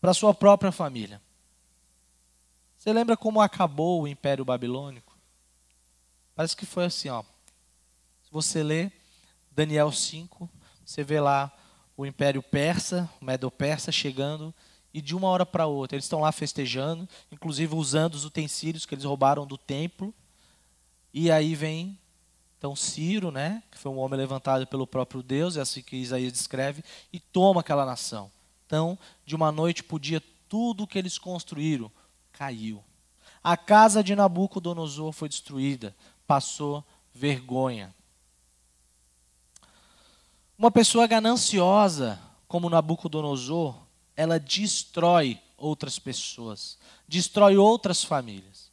[0.00, 1.20] para a sua própria família.
[2.78, 5.14] Você lembra como acabou o Império Babilônico?
[6.34, 7.22] Parece que foi assim, ó.
[8.24, 8.90] Se você lê
[9.50, 10.48] Daniel 5,
[10.86, 11.52] você vê lá
[11.98, 14.54] o Império Persa, o Medo-Persa chegando
[14.94, 18.94] e de uma hora para outra eles estão lá festejando, inclusive usando os utensílios que
[18.94, 20.14] eles roubaram do templo.
[21.12, 21.98] E aí vem
[22.56, 26.32] então Ciro, né, que foi um homem levantado pelo próprio Deus, é assim que Isaías
[26.32, 28.30] descreve, e toma aquela nação.
[28.66, 31.90] Então, de uma noite para o dia, tudo que eles construíram
[32.32, 32.82] caiu.
[33.42, 35.94] A casa de Nabucodonosor foi destruída,
[36.26, 37.92] passou vergonha.
[40.58, 43.80] Uma pessoa gananciosa, como Nabucodonosor,
[44.16, 48.68] ela destrói outras pessoas, destrói outras famílias.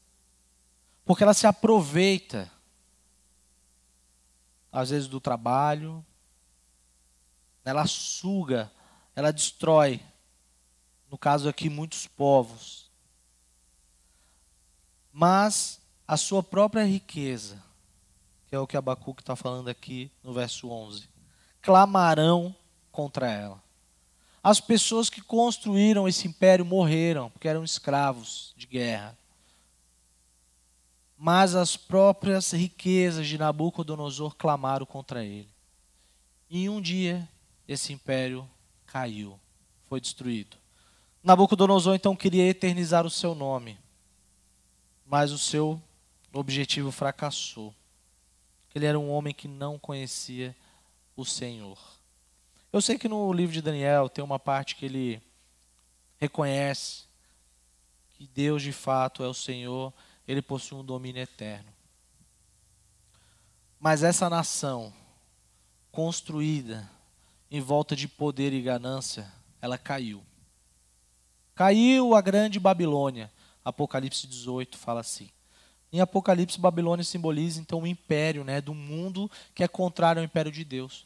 [1.06, 2.52] Porque ela se aproveita,
[4.72, 6.04] às vezes, do trabalho,
[7.64, 8.72] ela suga,
[9.16, 10.02] ela destrói,
[11.12, 12.90] no caso aqui, muitos povos.
[15.14, 17.64] Mas a sua própria riqueza,
[18.50, 21.14] que é o que Abacuque está falando aqui no verso 11
[21.66, 22.56] clamarão
[22.92, 23.60] contra ela.
[24.44, 29.18] As pessoas que construíram esse império morreram, porque eram escravos de guerra.
[31.18, 35.50] Mas as próprias riquezas de Nabucodonosor clamaram contra ele.
[36.48, 37.28] E um dia
[37.68, 38.48] esse império
[38.86, 39.40] caiu,
[39.90, 40.56] foi destruído.
[41.24, 43.80] Nabucodonosor então queria eternizar o seu nome,
[45.08, 45.82] mas o seu
[46.32, 47.74] objetivo fracassou.
[48.76, 50.56] Ele era um homem que não conhecia
[51.16, 51.78] o Senhor.
[52.72, 55.22] Eu sei que no livro de Daniel tem uma parte que ele
[56.20, 57.04] reconhece
[58.18, 59.94] que Deus de fato é o Senhor,
[60.28, 61.72] ele possui um domínio eterno.
[63.80, 64.94] Mas essa nação
[65.92, 66.90] construída
[67.52, 70.24] em volta de poder e ganância, ela caiu.
[71.54, 73.32] Caiu a grande Babilônia.
[73.64, 75.30] Apocalipse 18 fala assim.
[75.96, 80.52] Em Apocalipse, Babilônia simboliza então o império né, do mundo que é contrário ao império
[80.52, 81.06] de Deus.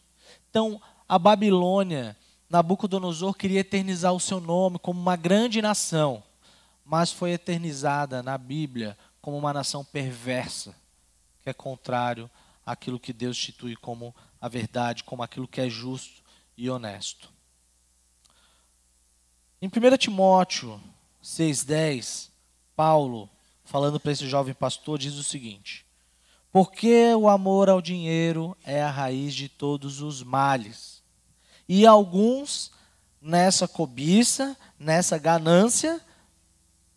[0.49, 2.17] Então, a Babilônia,
[2.49, 6.23] Nabucodonosor queria eternizar o seu nome como uma grande nação,
[6.83, 10.75] mas foi eternizada na Bíblia como uma nação perversa,
[11.43, 12.27] que é contrário
[12.65, 16.23] àquilo que Deus institui como a verdade, como aquilo que é justo
[16.57, 17.29] e honesto.
[19.61, 20.81] Em 1 Timóteo
[21.23, 22.29] 6,10,
[22.75, 23.29] Paulo
[23.69, 25.85] falando para esse jovem pastor, diz o seguinte:
[26.51, 31.03] Porque o amor ao dinheiro é a raiz de todos os males.
[31.67, 32.71] E alguns,
[33.21, 36.01] nessa cobiça, nessa ganância,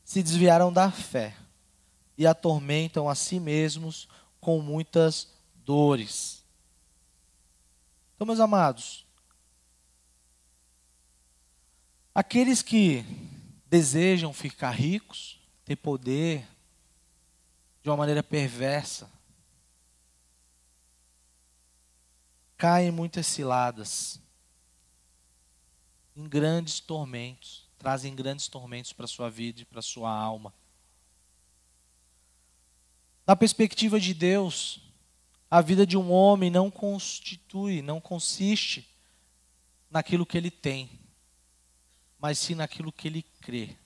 [0.02, 1.36] se desviaram da fé
[2.16, 4.08] e atormentam a si mesmos
[4.40, 6.42] com muitas dores.
[8.14, 9.04] Então, meus amados,
[12.14, 13.04] aqueles que
[13.66, 16.46] desejam ficar ricos, ter poder,
[17.82, 19.10] de uma maneira perversa.
[22.56, 24.20] Caem em muitas ciladas,
[26.16, 30.54] em grandes tormentos, trazem grandes tormentos para a sua vida e para a sua alma.
[33.26, 34.80] Na perspectiva de Deus,
[35.50, 38.88] a vida de um homem não constitui, não consiste
[39.90, 41.00] naquilo que ele tem,
[42.18, 43.76] mas sim naquilo que ele crê.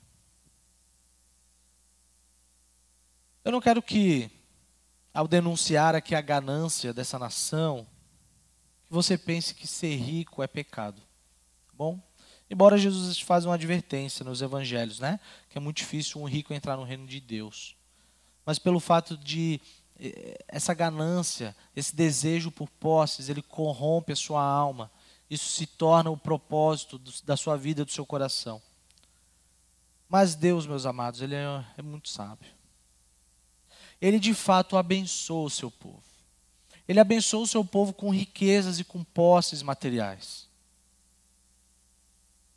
[3.46, 4.28] Eu não quero que,
[5.14, 7.86] ao denunciar aqui a ganância dessa nação,
[8.90, 10.96] você pense que ser rico é pecado.
[10.96, 12.00] Tá bom?
[12.50, 15.20] Embora Jesus faz uma advertência nos evangelhos, né?
[15.48, 17.76] Que é muito difícil um rico entrar no reino de Deus.
[18.44, 19.60] Mas pelo fato de
[20.00, 24.90] eh, essa ganância, esse desejo por posses, ele corrompe a sua alma.
[25.30, 28.60] Isso se torna o propósito da sua vida, do seu coração.
[30.08, 32.55] Mas Deus, meus amados, ele é, é muito sábio
[34.00, 36.02] ele de fato abençoa o seu povo.
[36.88, 40.46] Ele abençoa o seu povo com riquezas e com posses materiais.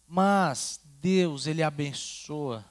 [0.07, 2.65] Mas Deus, ele abençoa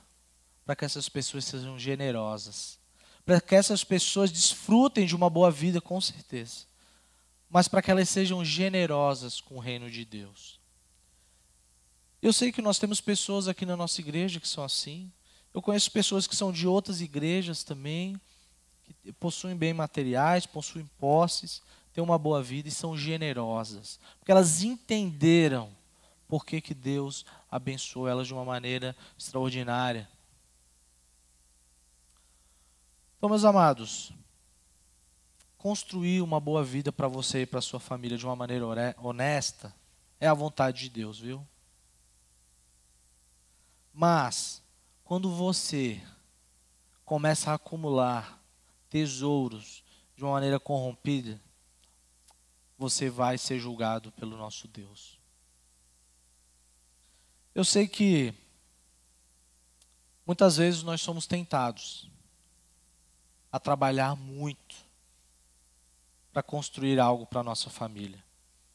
[0.65, 2.79] para que essas pessoas sejam generosas,
[3.25, 6.67] para que essas pessoas desfrutem de uma boa vida, com certeza.
[7.51, 10.59] mas para que elas sejam generosas com o reino de Deus.
[12.21, 15.11] Eu sei que nós temos pessoas aqui na nossa igreja que são assim.
[15.55, 18.21] Eu conheço pessoas que são de outras igrejas também,
[19.03, 23.99] que possuem bem materiais, possuem posses, têm uma boa vida e são generosas.
[24.19, 25.71] Porque elas entenderam
[26.29, 30.09] por que, que Deus abençoou elas de uma maneira extraordinária.
[33.17, 34.13] Então, meus amados,
[35.57, 39.75] construir uma boa vida para você e para sua família de uma maneira honesta
[40.21, 41.45] é a vontade de Deus, viu?
[43.93, 44.63] Mas
[45.05, 46.01] quando você
[47.05, 48.38] começa a acumular
[48.91, 49.83] tesouros
[50.17, 51.41] de uma maneira corrompida,
[52.77, 55.19] você vai ser julgado pelo nosso Deus.
[57.55, 58.33] Eu sei que
[60.25, 62.09] muitas vezes nós somos tentados
[63.51, 64.77] a trabalhar muito
[66.33, 68.23] para construir algo para nossa família.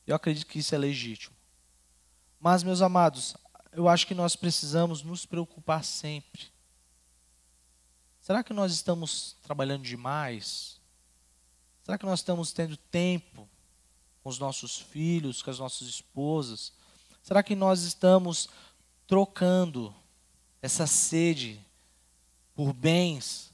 [0.05, 1.35] Eu acredito que isso é legítimo.
[2.39, 3.35] Mas, meus amados,
[3.71, 6.52] eu acho que nós precisamos nos preocupar sempre.
[8.23, 10.79] Será que nós estamos trabalhando demais?
[11.83, 13.47] Será que nós estamos tendo tempo
[14.23, 16.71] com os nossos filhos, com as nossas esposas?
[17.21, 18.47] Será que nós estamos
[19.05, 19.93] trocando
[20.61, 21.59] essa sede
[22.55, 23.51] por bens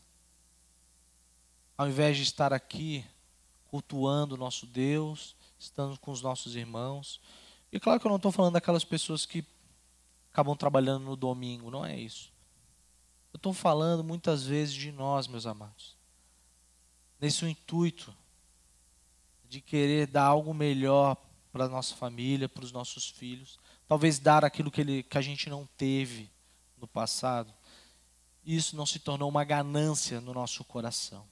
[1.75, 3.03] ao invés de estar aqui
[3.71, 7.19] cultuando o nosso Deus, estando com os nossos irmãos.
[7.71, 9.43] E claro que eu não estou falando daquelas pessoas que
[10.31, 12.31] acabam trabalhando no domingo, não é isso.
[13.33, 15.95] Eu estou falando muitas vezes de nós, meus amados.
[17.19, 18.13] Nesse intuito
[19.49, 21.17] de querer dar algo melhor
[21.51, 23.59] para a nossa família, para os nossos filhos.
[23.87, 26.29] Talvez dar aquilo que, ele, que a gente não teve
[26.77, 27.51] no passado.
[28.45, 31.25] Isso não se tornou uma ganância no nosso coração.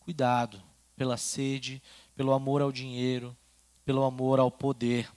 [0.00, 0.62] Cuidado
[0.96, 1.82] pela sede,
[2.16, 3.36] pelo amor ao dinheiro,
[3.84, 5.10] pelo amor ao poder.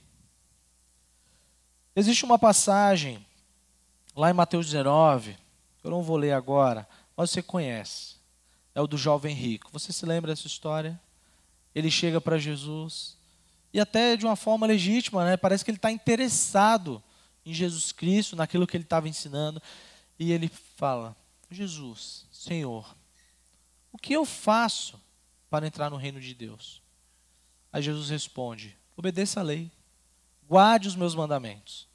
[1.94, 3.24] Existe uma passagem
[4.14, 5.40] lá em Mateus 19, que
[5.86, 8.16] eu não vou ler agora, mas você conhece.
[8.74, 9.70] É o do jovem rico.
[9.72, 11.00] Você se lembra dessa história?
[11.74, 13.16] Ele chega para Jesus
[13.72, 15.36] e até de uma forma legítima, né?
[15.36, 17.02] Parece que ele está interessado
[17.44, 19.62] em Jesus Cristo, naquilo que ele estava ensinando,
[20.18, 21.14] e ele fala:
[21.50, 22.96] Jesus, Senhor,
[23.92, 25.00] o que eu faço
[25.48, 26.82] para entrar no reino de Deus?
[27.72, 29.70] Aí Jesus responde: obedeça a lei,
[30.48, 31.86] guarde os meus mandamentos.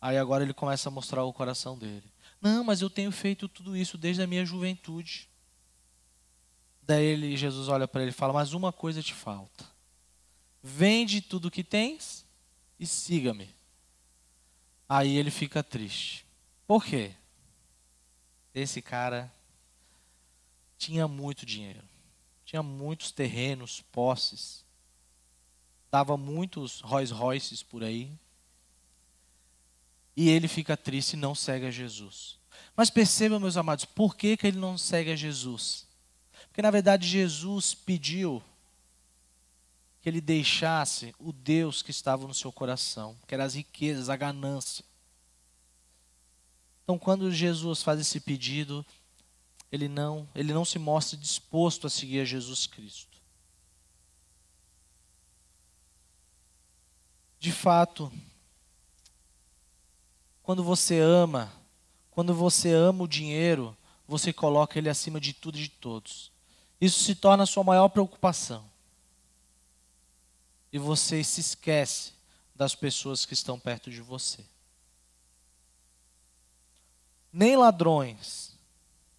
[0.00, 2.04] Aí agora ele começa a mostrar o coração dele.
[2.40, 5.28] Não, mas eu tenho feito tudo isso desde a minha juventude.
[6.82, 9.66] Daí ele, Jesus olha para ele e fala: Mas uma coisa te falta.
[10.62, 12.24] Vende tudo o que tens
[12.78, 13.54] e siga-me.
[14.88, 16.24] Aí ele fica triste.
[16.66, 17.12] Por quê?
[18.54, 19.32] Esse cara
[20.78, 21.82] tinha muito dinheiro,
[22.44, 24.64] tinha muitos terrenos, posses,
[25.90, 28.10] dava muitos Rolls Royces por aí.
[30.20, 32.38] E ele fica triste e não segue a Jesus.
[32.74, 35.86] Mas perceba, meus amados, por que, que ele não segue a Jesus?
[36.48, 38.42] Porque na verdade Jesus pediu
[40.02, 44.16] que ele deixasse o Deus que estava no seu coração, que eram as riquezas, a
[44.16, 44.84] ganância.
[46.82, 48.84] Então, quando Jesus faz esse pedido,
[49.70, 53.16] ele não, ele não se mostra disposto a seguir a Jesus Cristo.
[57.38, 58.12] De fato,
[60.48, 61.52] quando você ama,
[62.10, 66.32] quando você ama o dinheiro, você coloca ele acima de tudo e de todos.
[66.80, 68.64] Isso se torna a sua maior preocupação.
[70.72, 72.14] E você se esquece
[72.56, 74.42] das pessoas que estão perto de você.
[77.30, 78.54] Nem ladrões,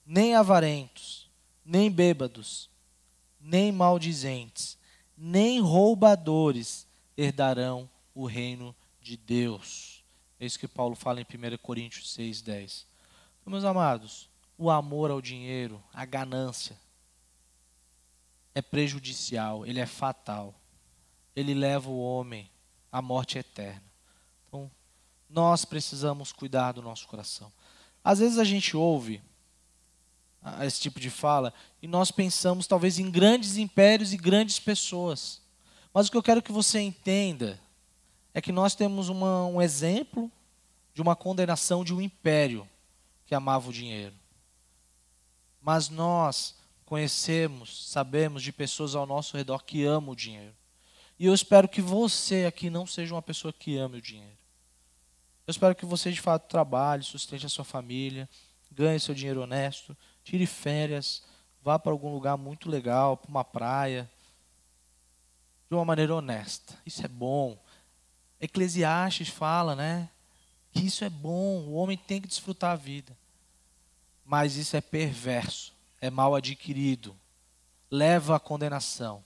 [0.07, 1.27] nem avarentos,
[1.63, 2.71] nem bêbados,
[3.39, 4.79] nem maldizentes,
[5.15, 9.88] nem roubadores herdarão o reino de Deus.
[10.39, 12.85] É isso que Paulo fala em 1 Coríntios 6, 10.
[13.41, 16.77] Então, meus amados, o amor ao dinheiro, a ganância,
[18.55, 20.53] é prejudicial, ele é fatal.
[21.35, 22.49] Ele leva o homem
[22.91, 23.83] à morte eterna.
[24.47, 24.69] Então,
[25.29, 27.51] nós precisamos cuidar do nosso coração.
[28.03, 29.21] Às vezes a gente ouve
[30.61, 35.41] esse tipo de fala e nós pensamos talvez em grandes impérios e grandes pessoas.
[35.93, 37.59] Mas o que eu quero que você entenda
[38.33, 40.31] é que nós temos uma, um exemplo
[40.93, 42.67] de uma condenação de um império
[43.25, 44.15] que amava o dinheiro.
[45.61, 46.55] Mas nós
[46.85, 50.53] conhecemos, sabemos de pessoas ao nosso redor que amam o dinheiro.
[51.19, 54.37] E eu espero que você aqui não seja uma pessoa que ame o dinheiro.
[55.45, 58.29] Eu espero que você de fato trabalhe, sustente a sua família,
[58.71, 61.23] ganhe seu dinheiro honesto, tire férias,
[61.61, 64.09] vá para algum lugar muito legal, para uma praia.
[65.69, 66.77] de uma maneira honesta.
[66.85, 67.57] Isso é bom.
[68.41, 70.09] Eclesiastes fala, né?
[70.71, 73.15] Que isso é bom, o homem tem que desfrutar a vida.
[74.25, 77.15] Mas isso é perverso, é mal adquirido,
[77.89, 79.23] leva à condenação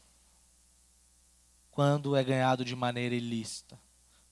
[1.71, 3.77] quando é ganhado de maneira ilícita.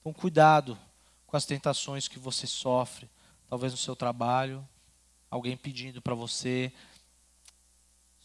[0.00, 0.78] Então, cuidado
[1.26, 3.08] com as tentações que você sofre,
[3.48, 4.66] talvez no seu trabalho,
[5.30, 6.72] alguém pedindo para você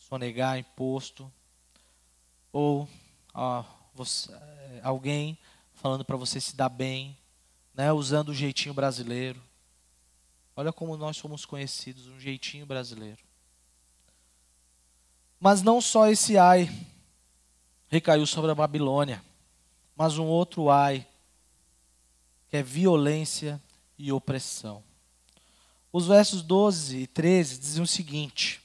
[0.08, 1.32] sonegar imposto,
[2.54, 2.88] ou
[3.94, 4.32] você,
[4.84, 5.38] alguém
[5.78, 7.16] falando para você se dar bem,
[7.74, 9.42] né, usando o jeitinho brasileiro.
[10.56, 13.20] Olha como nós somos conhecidos, um jeitinho brasileiro.
[15.40, 16.70] Mas não só esse ai
[17.90, 19.24] recaiu sobre a Babilônia,
[19.96, 21.06] mas um outro ai,
[22.50, 23.62] que é violência
[24.00, 24.84] e opressão.
[25.94, 28.62] Os versos 12 e 13 dizem o seguinte: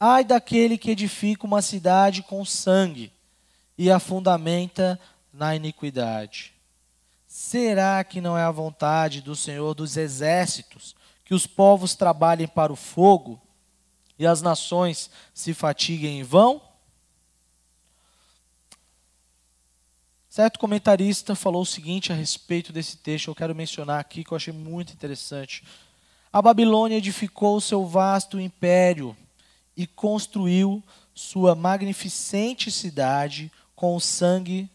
[0.00, 3.12] Ai daquele que edifica uma cidade com sangue
[3.76, 4.98] e a fundamenta
[5.38, 6.52] na iniquidade.
[7.28, 12.72] Será que não é a vontade do Senhor dos exércitos que os povos trabalhem para
[12.72, 13.40] o fogo
[14.18, 16.60] e as nações se fatiguem em vão?
[20.28, 24.36] Certo comentarista falou o seguinte a respeito desse texto, eu quero mencionar aqui, que eu
[24.36, 25.62] achei muito interessante.
[26.32, 29.16] A Babilônia edificou seu vasto império
[29.76, 30.82] e construiu
[31.14, 34.68] sua magnificente cidade com o sangue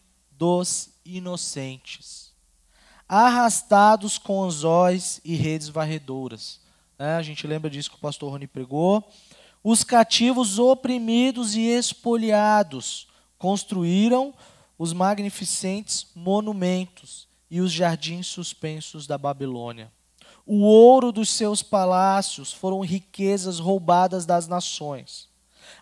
[0.44, 2.30] dos inocentes,
[3.08, 6.60] arrastados com anzóis e redes varredoras.
[6.98, 9.10] É, a gente lembra disso que o pastor Rony pregou.
[9.62, 14.34] Os cativos oprimidos e espoliados construíram
[14.78, 19.90] os magnificentes monumentos e os jardins suspensos da Babilônia.
[20.44, 25.26] O ouro dos seus palácios foram riquezas roubadas das nações.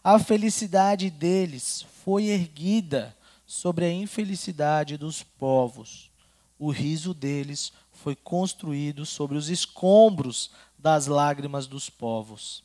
[0.05, 3.13] A felicidade deles foi erguida
[3.53, 6.11] sobre a infelicidade dos povos.
[6.59, 12.65] O riso deles foi construído sobre os escombros das lágrimas dos povos,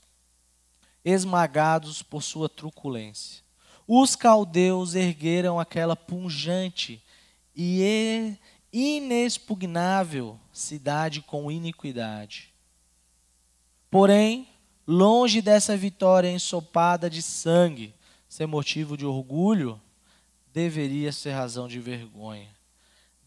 [1.03, 3.43] esmagados por sua truculência.
[3.85, 7.03] Os caldeus ergueram aquela punjante
[7.53, 8.37] e
[8.71, 12.53] inexpugnável cidade com iniquidade.
[13.91, 14.47] Porém,
[14.87, 17.93] longe dessa vitória ensopada de sangue,
[18.29, 19.81] ser motivo de orgulho,
[20.57, 22.49] deveria ser razão de vergonha.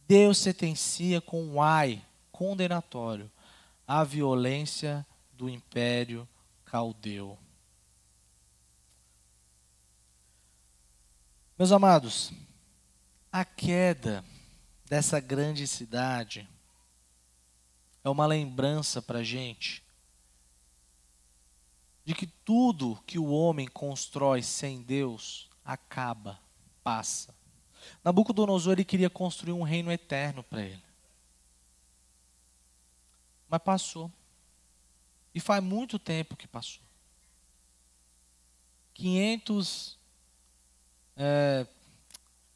[0.09, 3.31] Deus sentencia com um ai condenatório
[3.87, 6.28] a violência do império
[6.64, 7.39] caldeu.
[11.57, 12.33] Meus amados,
[13.31, 14.24] a queda
[14.87, 16.49] dessa grande cidade
[18.03, 19.85] é uma lembrança para a gente
[22.05, 26.37] de que tudo que o homem constrói sem Deus acaba,
[26.83, 27.35] passa.
[28.05, 30.83] Nabucodonosor ele queria construir um reino eterno para ele.
[33.49, 34.11] Mas passou.
[35.35, 36.83] E faz muito tempo que passou.
[38.95, 39.97] 500,
[41.16, 41.66] é,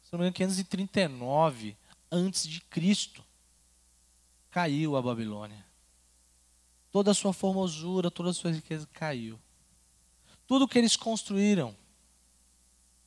[0.03, 1.75] se não me engano, 539
[2.11, 3.23] antes de Cristo
[4.51, 5.65] caiu a Babilônia.
[6.91, 9.39] Toda a sua formosura, toda a sua riqueza caiu.
[10.47, 11.75] Tudo que eles construíram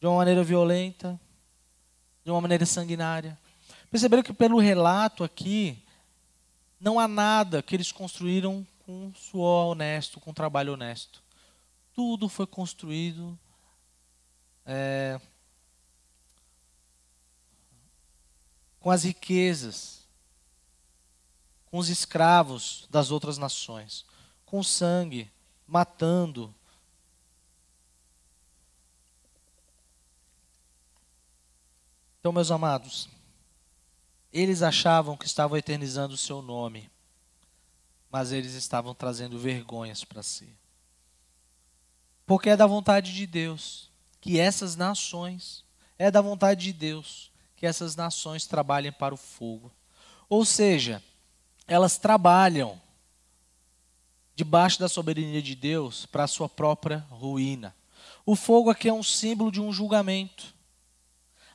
[0.00, 1.18] de uma maneira violenta,
[2.24, 3.38] de uma maneira sanguinária.
[3.90, 5.82] Perceberam que pelo relato aqui,
[6.80, 11.22] não há nada que eles construíram com suor honesto, com trabalho honesto.
[11.94, 13.38] Tudo foi construído
[14.64, 15.20] é,
[18.78, 20.02] com as riquezas,
[21.70, 24.04] com os escravos das outras nações,
[24.46, 25.30] com sangue,
[25.66, 26.54] matando,
[32.20, 33.08] Então, meus amados,
[34.32, 36.90] eles achavam que estavam eternizando o seu nome,
[38.10, 40.48] mas eles estavam trazendo vergonhas para si.
[42.26, 43.88] Porque é da vontade de Deus
[44.20, 45.64] que essas nações,
[45.98, 49.72] é da vontade de Deus que essas nações trabalhem para o fogo.
[50.28, 51.02] Ou seja,
[51.66, 52.80] elas trabalham
[54.36, 57.74] debaixo da soberania de Deus para a sua própria ruína.
[58.24, 60.54] O fogo aqui é um símbolo de um julgamento.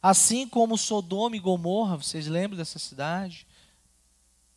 [0.04, 3.48] Assim como Sodoma e Gomorra, vocês lembram dessa cidade?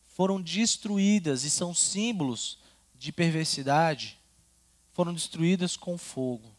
[0.09, 2.59] Foram destruídas e são símbolos
[2.97, 4.19] de perversidade.
[4.93, 6.51] Foram destruídas com fogo.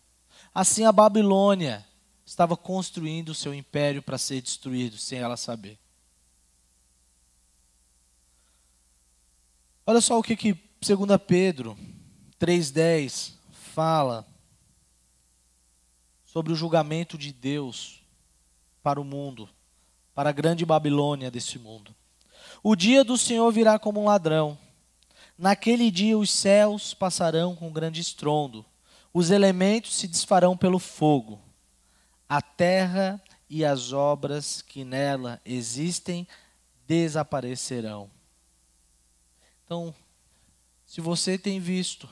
[0.56, 1.86] Assim a Babilônia
[2.26, 5.78] estava construindo o seu império para ser destruído, sem ela saber.
[9.86, 11.78] Olha só o que, que 2 Pedro
[12.40, 13.34] 3,10
[13.74, 14.26] fala
[16.26, 18.07] sobre o julgamento de Deus
[18.88, 19.50] para o mundo.
[20.16, 21.94] para a grande Babilônia desse mundo.
[22.64, 24.58] O dia do Senhor virá como um ladrão.
[25.38, 28.66] Naquele dia os céus passarão com grande estrondo,
[29.14, 31.38] os elementos se desfarão pelo fogo,
[32.30, 36.26] a terra e as obras que nela existem
[36.88, 38.10] desaparecerão.
[39.66, 39.94] Então,
[40.86, 42.08] se você tem visto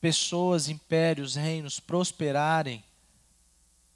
[0.00, 2.84] pessoas, impérios, reinos prosperarem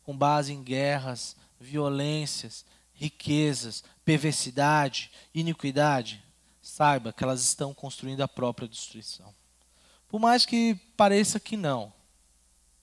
[0.03, 6.25] com base em guerras, violências, riquezas, perversidade, iniquidade,
[6.63, 9.35] saiba que elas estão construindo a própria destruição.
[10.09, 11.93] Por mais que pareça que não,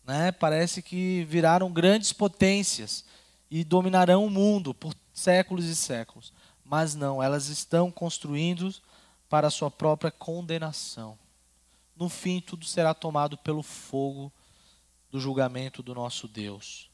[0.05, 0.31] né?
[0.31, 3.03] Parece que viraram grandes potências
[3.51, 6.31] e dominarão o mundo por séculos e séculos.
[6.63, 8.73] Mas não, elas estão construindo
[9.29, 11.19] para a sua própria condenação.
[11.95, 14.31] No fim, tudo será tomado pelo fogo
[15.11, 16.89] do julgamento do nosso Deus.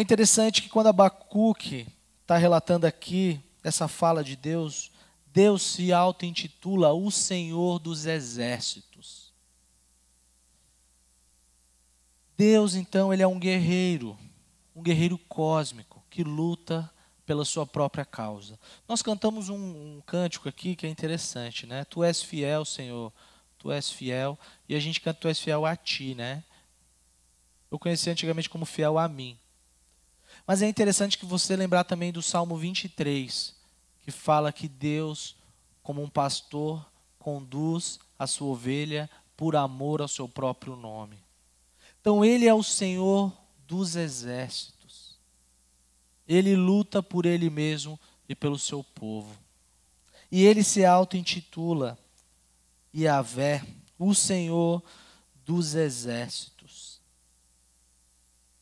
[0.00, 1.86] É interessante que quando Abacuque
[2.22, 4.90] está relatando aqui essa fala de Deus,
[5.26, 9.30] Deus se auto-intitula o Senhor dos Exércitos.
[12.34, 14.16] Deus, então, ele é um guerreiro,
[14.74, 16.90] um guerreiro cósmico que luta
[17.26, 18.58] pela sua própria causa.
[18.88, 21.84] Nós cantamos um, um, cântico aqui que é interessante, né?
[21.84, 23.12] Tu és fiel, Senhor,
[23.58, 26.42] tu és fiel, e a gente canta tu és fiel a ti, né?
[27.70, 29.38] Eu conheci antigamente como fiel a mim.
[30.50, 33.54] Mas é interessante que você lembrar também do Salmo 23,
[34.02, 35.36] que fala que Deus,
[35.80, 36.84] como um pastor,
[37.20, 41.16] conduz a sua ovelha por amor ao seu próprio nome.
[42.00, 43.32] Então ele é o Senhor
[43.68, 45.14] dos exércitos.
[46.26, 47.96] Ele luta por ele mesmo
[48.28, 49.32] e pelo seu povo.
[50.32, 51.96] E ele se auto-intitula
[52.92, 53.64] Yahvé,
[53.96, 54.82] o Senhor
[55.46, 56.59] dos exércitos.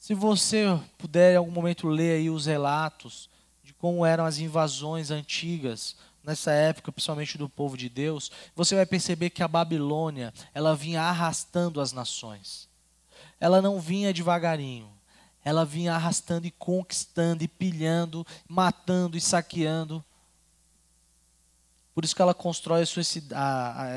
[0.09, 0.65] Se você
[0.97, 3.29] puder em algum momento ler aí os relatos
[3.63, 8.87] de como eram as invasões antigas nessa época, principalmente do povo de Deus, você vai
[8.87, 12.67] perceber que a Babilônia, ela vinha arrastando as nações.
[13.39, 14.89] Ela não vinha devagarinho
[15.45, 20.03] ela vinha arrastando e conquistando e pilhando, matando e saqueando.
[21.95, 23.03] Por isso que ela constrói sua,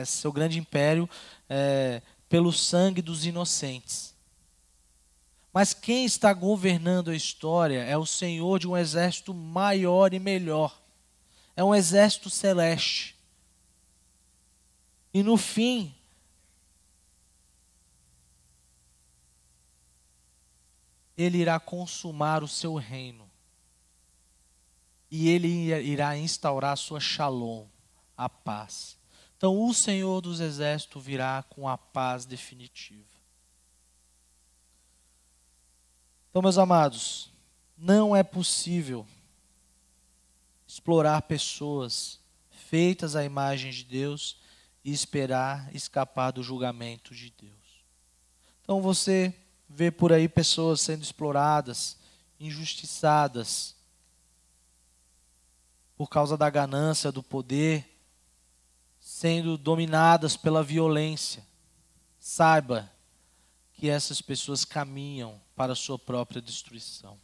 [0.06, 1.10] seu grande império
[1.50, 4.11] é, pelo sangue dos inocentes.
[5.54, 10.80] Mas quem está governando a história é o Senhor de um exército maior e melhor.
[11.56, 13.16] É um exército celeste.
[15.14, 15.94] E no fim,
[21.18, 23.30] ele irá consumar o seu reino.
[25.10, 27.68] E ele irá instaurar a sua shalom,
[28.16, 28.98] a paz.
[29.36, 33.11] Então o Senhor dos Exércitos virá com a paz definitiva.
[36.32, 37.30] Então, meus amados,
[37.78, 39.06] não é possível
[40.66, 42.20] explorar pessoas
[42.50, 44.38] feitas à imagem de Deus
[44.82, 47.52] e esperar escapar do julgamento de Deus.
[48.64, 49.36] Então você
[49.68, 51.98] vê por aí pessoas sendo exploradas,
[52.40, 53.76] injustiçadas,
[55.98, 57.86] por causa da ganância, do poder,
[59.02, 61.46] sendo dominadas pela violência.
[62.20, 62.90] Saiba
[63.82, 67.18] que essas pessoas caminham para a sua própria destruição.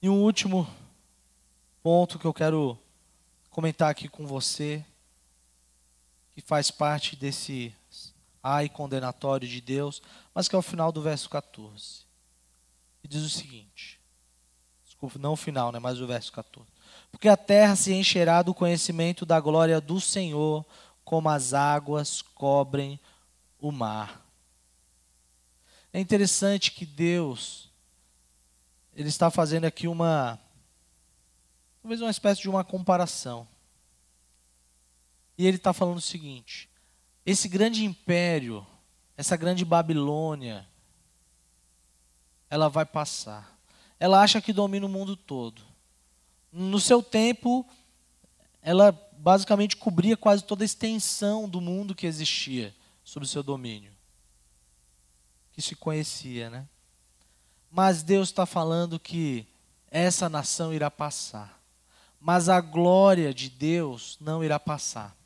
[0.00, 0.66] E um último
[1.82, 2.78] ponto que eu quero
[3.50, 4.82] comentar aqui com você,
[6.34, 7.74] que faz parte desse
[8.42, 10.00] ai condenatório de Deus,
[10.32, 12.06] mas que é o final do verso 14.
[13.04, 14.00] E diz o seguinte:
[14.86, 16.66] desculpa, não o final, né, mas o verso 14.
[17.12, 20.64] Porque a terra se encherá do conhecimento da glória do Senhor,
[21.04, 22.98] como as águas cobrem
[23.60, 24.24] o mar.
[25.92, 27.68] É interessante que Deus
[28.94, 30.38] ele está fazendo aqui uma
[31.80, 33.46] talvez uma espécie de uma comparação.
[35.36, 36.68] E ele está falando o seguinte:
[37.24, 38.66] esse grande império,
[39.16, 40.66] essa grande Babilônia,
[42.50, 43.56] ela vai passar.
[44.00, 45.62] Ela acha que domina o mundo todo.
[46.52, 47.64] No seu tempo,
[48.62, 52.74] ela basicamente cobria quase toda a extensão do mundo que existia
[53.08, 53.92] sob o seu domínio.
[55.52, 56.66] Que se conhecia, né?
[57.70, 59.46] Mas Deus está falando que
[59.90, 61.60] essa nação irá passar.
[62.20, 65.18] Mas a glória de Deus não irá passar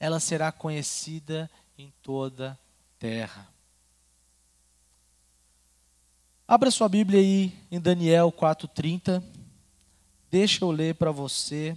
[0.00, 2.56] ela será conhecida em toda a
[2.98, 3.46] terra.
[6.48, 9.22] Abra sua Bíblia aí em Daniel 4:30.
[10.30, 11.76] Deixa eu ler para você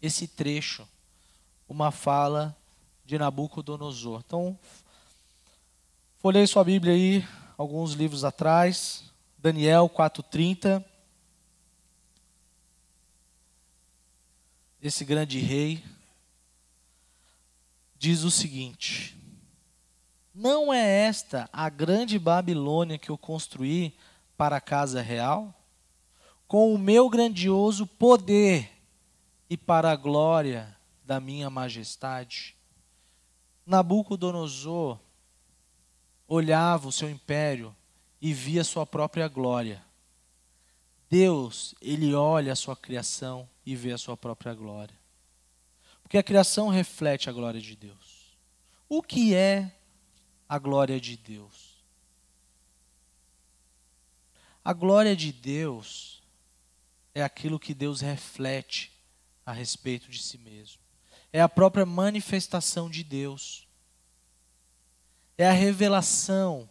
[0.00, 0.86] esse trecho,
[1.68, 2.56] uma fala
[3.06, 4.20] de Nabucodonosor.
[4.26, 4.58] Então,
[6.18, 7.24] folhei sua Bíblia aí
[7.56, 9.04] alguns livros atrás,
[9.38, 10.84] Daniel 4:30.
[14.82, 15.84] Esse grande rei
[17.96, 19.16] diz o seguinte:
[20.34, 23.96] Não é esta a grande Babilônia que eu construí
[24.36, 25.54] para a casa real?
[26.48, 28.68] Com o meu grandioso poder
[29.48, 32.55] e para a glória da minha majestade.
[33.66, 34.98] Nabucodonosor
[36.28, 37.74] olhava o seu império
[38.22, 39.84] e via sua própria glória.
[41.10, 44.94] Deus, ele olha a sua criação e vê a sua própria glória.
[46.02, 48.36] Porque a criação reflete a glória de Deus.
[48.88, 49.72] O que é
[50.48, 51.76] a glória de Deus?
[54.64, 56.22] A glória de Deus
[57.14, 58.92] é aquilo que Deus reflete
[59.44, 60.85] a respeito de si mesmo.
[61.36, 63.68] É a própria manifestação de Deus.
[65.36, 66.66] É a revelação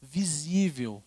[0.00, 1.02] visível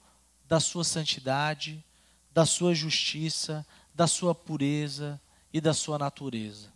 [0.50, 1.82] da sua santidade,
[2.30, 5.18] da sua justiça, da sua pureza
[5.54, 6.68] e da sua natureza.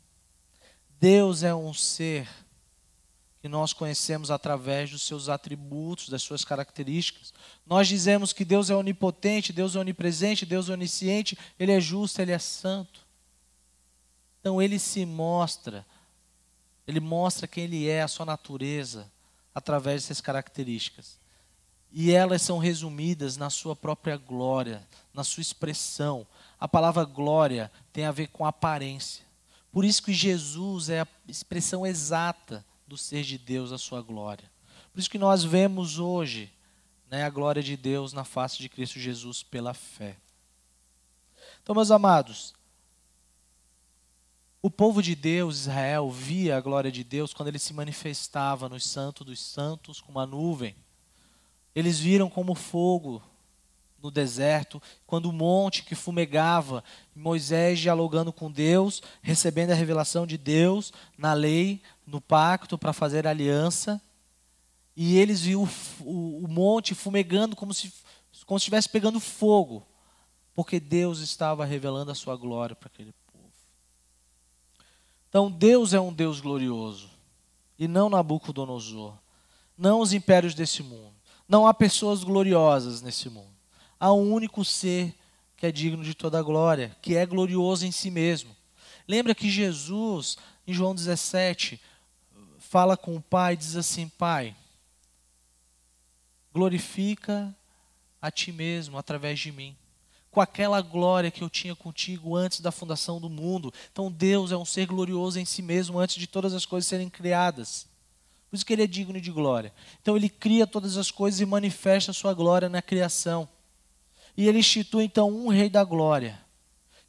[0.98, 2.26] Deus é um ser
[3.42, 7.34] que nós conhecemos através dos seus atributos, das suas características.
[7.66, 12.22] Nós dizemos que Deus é onipotente, Deus é onipresente, Deus é onisciente, Ele é justo,
[12.22, 13.05] Ele é santo.
[14.46, 15.84] Então Ele se mostra,
[16.88, 19.12] Ele mostra quem Ele é, a sua natureza,
[19.56, 21.18] através dessas características.
[21.91, 26.28] E elas são resumidas na sua própria glória, na sua expressão.
[26.60, 29.26] A palavra glória tem a ver com aparência.
[29.72, 34.48] Por isso que Jesus é a expressão exata do ser de Deus, a sua glória.
[34.93, 36.54] Por isso que nós vemos hoje
[37.10, 40.16] né, a glória de Deus na face de Cristo Jesus pela fé.
[41.64, 42.54] Então, meus amados,
[44.66, 48.84] o povo de Deus, Israel, via a glória de Deus quando ele se manifestava nos
[48.84, 50.76] santos dos santos com uma nuvem.
[51.76, 53.22] Eles viram como fogo
[54.01, 56.84] no deserto, quando o monte que fumegava,
[57.16, 63.28] Moisés dialogando com Deus, recebendo a revelação de Deus na lei, no pacto para fazer
[63.28, 64.01] aliança,
[64.95, 65.70] e eles viram o,
[66.09, 67.93] o, o, monte fumegando como se,
[68.47, 69.86] como se estivesse pegando fogo,
[70.55, 73.25] porque Deus estava revelando a sua glória para aquele povo.
[75.36, 77.10] Então Deus é um Deus glorioso,
[77.78, 79.14] e não Nabucodonosor,
[79.78, 81.14] não os impérios desse mundo.
[81.46, 83.56] Não há pessoas gloriosas nesse mundo
[84.00, 85.14] há um único ser
[85.58, 88.56] que é digno de toda glória, que é glorioso em si mesmo.
[89.08, 91.82] Lembra que Jesus, em João 17,
[92.60, 94.56] fala com o Pai e diz assim: Pai,
[96.54, 97.56] glorifica
[98.22, 99.76] a Ti mesmo através de mim,
[100.36, 103.74] com aquela glória que eu tinha contigo antes da fundação do mundo.
[103.90, 107.10] Então Deus é um ser glorioso em si mesmo antes de todas as coisas serem
[107.10, 107.88] criadas.
[108.50, 109.72] Por isso que Ele é digno de glória.
[110.02, 113.48] Então Ele cria todas as coisas e manifesta a Sua glória na criação.
[114.36, 116.38] E ele institui então um rei da glória,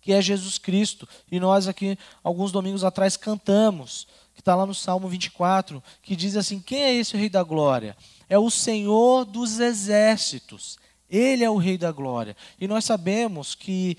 [0.01, 1.09] que é Jesus Cristo.
[1.29, 6.37] E nós aqui, alguns domingos atrás, cantamos, que está lá no Salmo 24, que diz
[6.37, 7.97] assim: Quem é esse rei da glória?
[8.29, 10.79] É o Senhor dos exércitos.
[11.11, 12.37] Ele é o rei da glória.
[12.61, 13.97] E nós sabemos que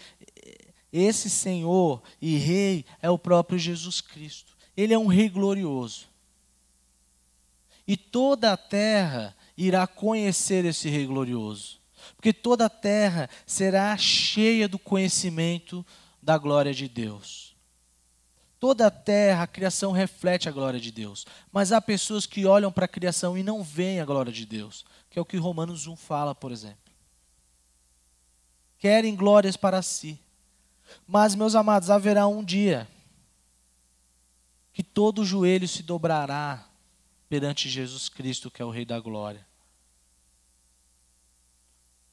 [0.91, 4.53] esse Senhor e rei é o próprio Jesus Cristo.
[4.75, 6.05] Ele é um rei glorioso.
[7.87, 11.77] E toda a terra irá conhecer esse rei glorioso
[12.15, 15.85] porque toda a terra será cheia do conhecimento
[16.21, 17.55] da glória de Deus.
[18.59, 21.25] Toda a terra, a criação reflete a glória de Deus.
[21.51, 24.83] Mas há pessoas que olham para a criação e não veem a glória de Deus,
[25.11, 26.86] que é o que Romanos 1 fala, por exemplo.
[28.79, 30.19] Querem glórias para si.
[31.07, 32.87] Mas, meus amados, haverá um dia
[34.73, 36.65] que todo joelho se dobrará
[37.27, 39.47] perante Jesus Cristo, que é o Rei da Glória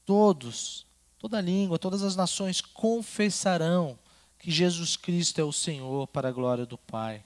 [0.05, 0.85] todos,
[1.17, 3.97] toda língua, todas as nações confessarão
[4.37, 7.23] que Jesus Cristo é o Senhor para a glória do Pai.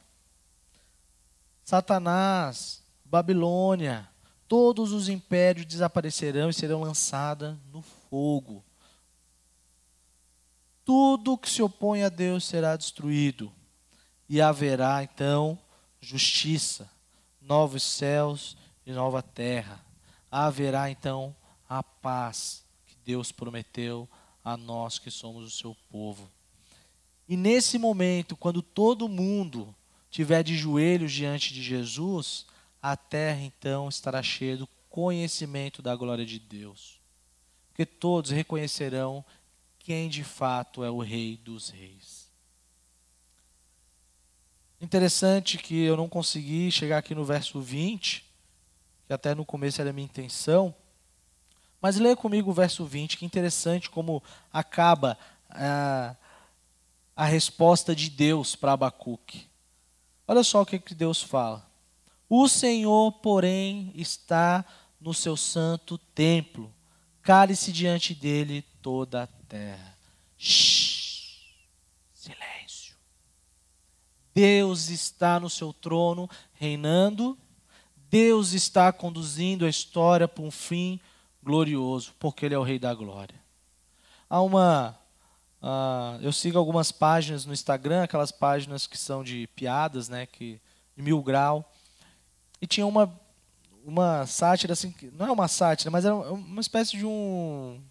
[1.65, 4.07] Satanás, Babilônia,
[4.47, 8.63] todos os impérios desaparecerão e serão lançados no fogo.
[10.89, 13.51] Tudo que se opõe a Deus será destruído,
[14.27, 15.55] e haverá então
[16.01, 16.89] justiça,
[17.39, 19.85] novos céus e nova terra.
[20.31, 21.35] Haverá então
[21.69, 22.63] a paz
[23.05, 24.09] Deus prometeu
[24.43, 26.27] a nós que somos o seu povo.
[27.27, 29.75] E nesse momento, quando todo mundo
[30.09, 32.47] tiver de joelhos diante de Jesus,
[32.81, 36.99] a terra então estará cheia do conhecimento da glória de Deus.
[37.67, 39.23] Porque todos reconhecerão
[39.79, 42.27] quem de fato é o Rei dos Reis.
[44.81, 48.23] Interessante que eu não consegui chegar aqui no verso 20,
[49.07, 50.73] que até no começo era a minha intenção,
[51.81, 54.21] Mas leia comigo o verso 20, que interessante como
[54.51, 55.17] acaba
[55.49, 56.13] a,
[57.15, 59.47] a resposta de Deus para Abacuque.
[60.27, 61.65] Olha só o que, que Deus fala.
[62.29, 64.63] O Senhor, porém, está
[64.99, 66.71] no seu santo templo.
[67.23, 69.97] Cale-se diante dele toda a terra.
[70.37, 71.41] Shhh,
[72.13, 72.95] silêncio.
[74.33, 77.37] Deus está no seu trono, reinando.
[78.09, 80.99] Deus está conduzindo a história para um fim
[81.43, 83.35] glorioso, porque Ele é o Rei da Glória.
[84.29, 84.97] Há uma.
[85.61, 90.61] Uh, eu sigo algumas páginas no Instagram, aquelas páginas que são de piadas, né, que,
[90.95, 91.69] de mil grau.
[92.61, 93.11] E tinha uma,
[93.83, 97.81] uma sátira, assim, não é uma sátira, mas era uma espécie de um.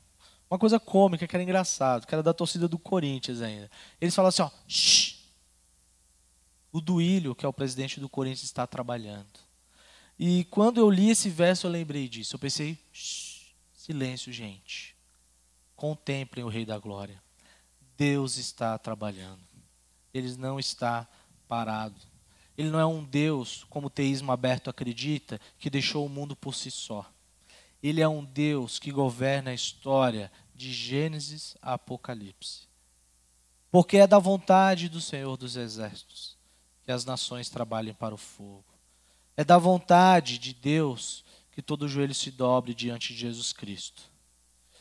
[0.51, 3.70] Uma coisa cômica que era engraçado, que era da torcida do Corinthians ainda.
[4.01, 4.51] Eles falavam assim: ó,
[6.72, 9.26] o Duílio, que é o presidente do Corinthians, está trabalhando.
[10.18, 12.34] E quando eu li esse verso, eu lembrei disso.
[12.34, 12.78] Eu pensei:
[13.74, 14.96] silêncio, gente.
[15.76, 17.22] Contemplem o Rei da Glória.
[17.96, 19.40] Deus está trabalhando.
[20.12, 21.07] Ele não está
[21.46, 22.01] parado.
[22.57, 26.55] Ele não é um Deus, como o teísmo aberto acredita, que deixou o mundo por
[26.55, 27.09] si só.
[27.82, 32.66] Ele é um Deus que governa a história de Gênesis a Apocalipse.
[33.70, 36.36] Porque é da vontade do Senhor dos Exércitos
[36.84, 38.64] que as nações trabalhem para o fogo.
[39.36, 44.02] É da vontade de Deus que todo joelho se dobre diante de Jesus Cristo.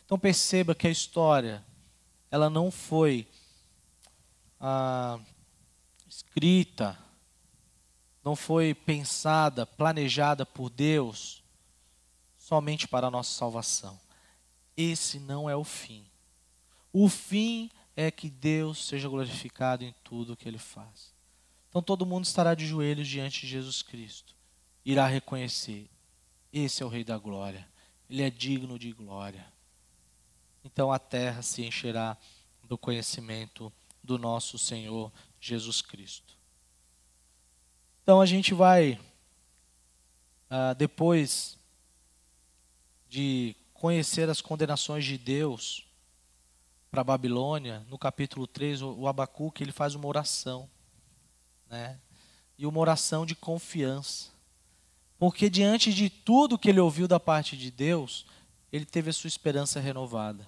[0.05, 1.63] Então perceba que a história,
[2.31, 3.27] ela não foi
[4.59, 5.19] ah,
[6.09, 6.97] escrita
[8.27, 11.41] não foi pensada, planejada por Deus
[12.47, 13.99] somente para a nossa salvação.
[14.77, 16.05] Esse não é o fim.
[16.93, 21.11] O fim é que Deus seja glorificado em tudo o que ele faz.
[21.67, 24.33] Então todo mundo estará de joelhos diante de Jesus Cristo.
[24.85, 25.89] Irá reconhecer:
[26.53, 27.67] esse é o Rei da Glória.
[28.09, 29.45] Ele é digno de glória.
[30.63, 32.15] Então a terra se encherá
[32.63, 36.33] do conhecimento do nosso Senhor Jesus Cristo.
[38.03, 38.97] Então a gente vai,
[40.49, 41.57] ah, depois
[43.09, 45.85] de conhecer as condenações de Deus
[46.89, 50.69] para a Babilônia, no capítulo 3, o Abacuque ele faz uma oração.
[51.69, 51.99] Né?
[52.57, 54.29] E uma oração de confiança.
[55.19, 58.25] Porque diante de tudo que ele ouviu da parte de Deus,
[58.71, 60.47] ele teve a sua esperança renovada.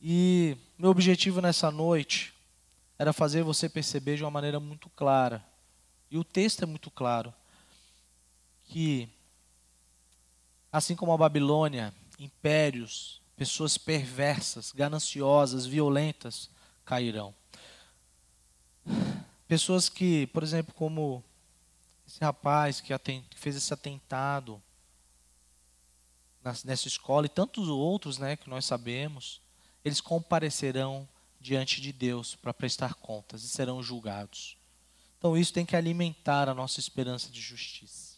[0.00, 2.32] E meu objetivo nessa noite
[2.98, 5.44] era fazer você perceber de uma maneira muito clara
[6.10, 7.32] e o texto é muito claro
[8.64, 9.08] que
[10.76, 16.50] assim como a Babilônia, impérios, pessoas perversas, gananciosas, violentas
[16.84, 17.34] cairão.
[19.48, 21.24] Pessoas que, por exemplo, como
[22.06, 22.92] esse rapaz que
[23.34, 24.62] fez esse atentado
[26.62, 29.40] nessa escola e tantos outros, né, que nós sabemos,
[29.82, 31.08] eles comparecerão
[31.40, 34.58] diante de Deus para prestar contas e serão julgados.
[35.16, 38.16] Então isso tem que alimentar a nossa esperança de justiça.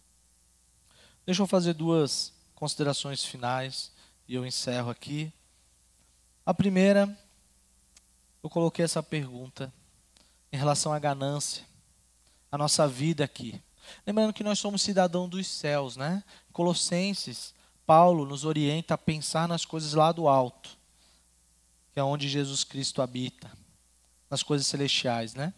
[1.24, 3.92] Deixa eu fazer duas considerações finais
[4.26, 5.32] e eu encerro aqui.
[6.44, 7.08] A primeira,
[8.42, 9.72] eu coloquei essa pergunta
[10.52, 11.64] em relação à ganância,
[12.50, 13.62] a nossa vida aqui.
[14.04, 16.24] Lembrando que nós somos cidadãos dos céus, né?
[16.52, 17.54] Colossenses,
[17.86, 20.70] Paulo nos orienta a pensar nas coisas lá do alto,
[21.92, 23.48] que é onde Jesus Cristo habita,
[24.28, 25.54] nas coisas celestiais, né?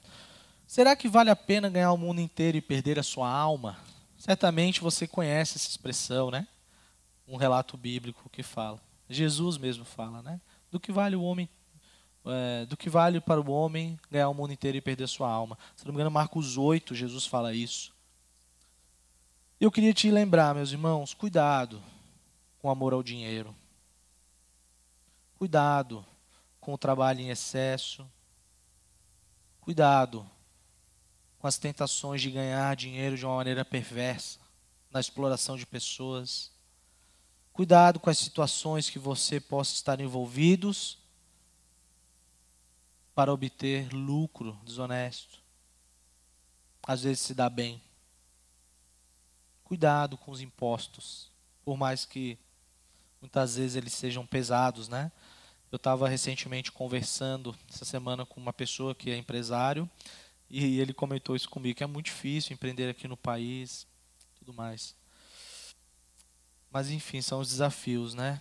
[0.67, 3.79] Será que vale a pena ganhar o mundo inteiro e perder a sua alma?
[4.19, 6.47] Certamente você conhece essa expressão, né?
[7.31, 8.81] Um relato bíblico que fala.
[9.09, 10.41] Jesus mesmo fala, né?
[10.71, 11.49] Do que vale o homem,
[12.25, 15.57] é, do que vale para o homem ganhar o mundo inteiro e perder sua alma?
[15.77, 17.93] Se não me engano, Marcos 8, Jesus fala isso.
[19.61, 21.83] Eu queria te lembrar, meus irmãos, cuidado
[22.61, 23.55] com amor ao dinheiro.
[25.39, 26.05] Cuidado
[26.61, 28.07] com o trabalho em excesso.
[29.61, 30.27] Cuidado
[31.39, 34.39] com as tentações de ganhar dinheiro de uma maneira perversa,
[34.91, 36.51] na exploração de pessoas.
[37.61, 40.97] Cuidado com as situações que você possa estar envolvidos
[43.15, 45.39] para obter lucro desonesto.
[46.83, 47.79] Às vezes se dá bem.
[49.63, 51.29] Cuidado com os impostos,
[51.63, 52.39] por mais que
[53.21, 55.13] muitas vezes eles sejam pesados, né?
[55.71, 59.87] Eu estava recentemente conversando essa semana com uma pessoa que é empresário
[60.49, 63.87] e ele comentou isso comigo, que é muito difícil empreender aqui no país,
[64.39, 64.99] tudo mais.
[66.71, 68.41] Mas enfim, são os desafios, né?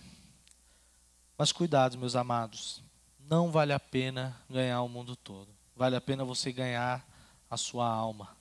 [1.36, 2.82] Mas cuidado, meus amados.
[3.28, 5.48] Não vale a pena ganhar o mundo todo.
[5.74, 7.04] Vale a pena você ganhar
[7.50, 8.36] a sua alma.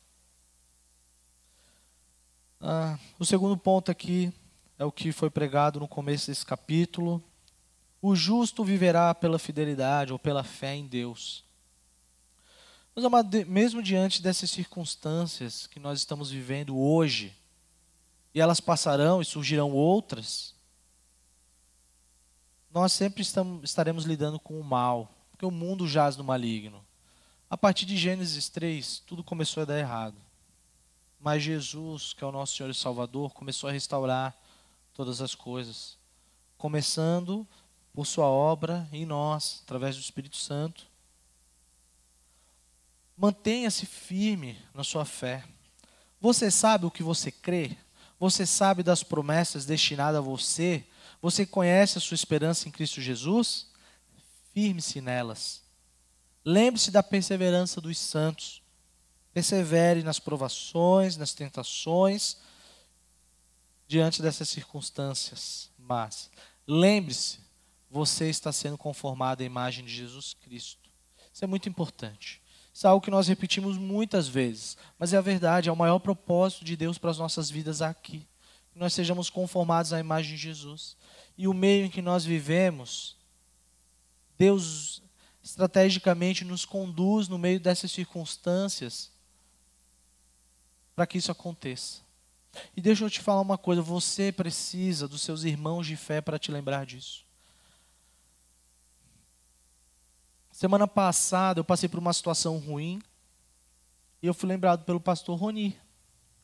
[2.61, 4.33] Ah, o segundo ponto aqui
[4.77, 7.23] é o que foi pregado no começo desse capítulo.
[8.01, 11.43] O justo viverá pela fidelidade ou pela fé em Deus.
[12.95, 17.33] Mas, mesmo diante dessas circunstâncias que nós estamos vivendo hoje,
[18.33, 20.53] e elas passarão e surgirão outras,
[22.71, 26.85] nós sempre estamos, estaremos lidando com o mal, porque o mundo jaz no maligno.
[27.49, 30.15] A partir de Gênesis 3, tudo começou a dar errado.
[31.19, 34.35] Mas Jesus, que é o nosso Senhor e Salvador, começou a restaurar
[34.93, 35.97] todas as coisas.
[36.57, 37.45] Começando
[37.93, 40.85] por Sua obra em nós, através do Espírito Santo.
[43.17, 45.43] Mantenha-se firme na sua fé.
[46.21, 47.75] Você sabe o que você crê?
[48.19, 50.83] Você sabe das promessas destinadas a você?
[51.21, 53.67] Você conhece a sua esperança em Cristo Jesus?
[54.53, 55.61] Firme-se nelas.
[56.43, 58.61] Lembre-se da perseverança dos santos.
[59.33, 62.37] Persevere nas provações, nas tentações,
[63.87, 65.69] diante dessas circunstâncias.
[65.77, 66.29] Mas
[66.67, 67.39] lembre-se,
[67.89, 70.89] você está sendo conformado à imagem de Jesus Cristo.
[71.33, 72.41] Isso é muito importante.
[72.79, 75.99] Isso é algo que nós repetimos muitas vezes, mas é a verdade, é o maior
[75.99, 78.25] propósito de Deus para as nossas vidas aqui.
[78.71, 80.95] Que nós sejamos conformados à imagem de Jesus.
[81.37, 83.17] E o meio em que nós vivemos,
[84.37, 85.03] Deus
[85.43, 89.11] estrategicamente nos conduz no meio dessas circunstâncias
[90.95, 91.99] para que isso aconteça.
[92.77, 96.39] E deixa eu te falar uma coisa: você precisa dos seus irmãos de fé para
[96.39, 97.25] te lembrar disso.
[100.59, 103.01] Semana passada eu passei por uma situação ruim
[104.21, 105.79] e eu fui lembrado pelo pastor Roni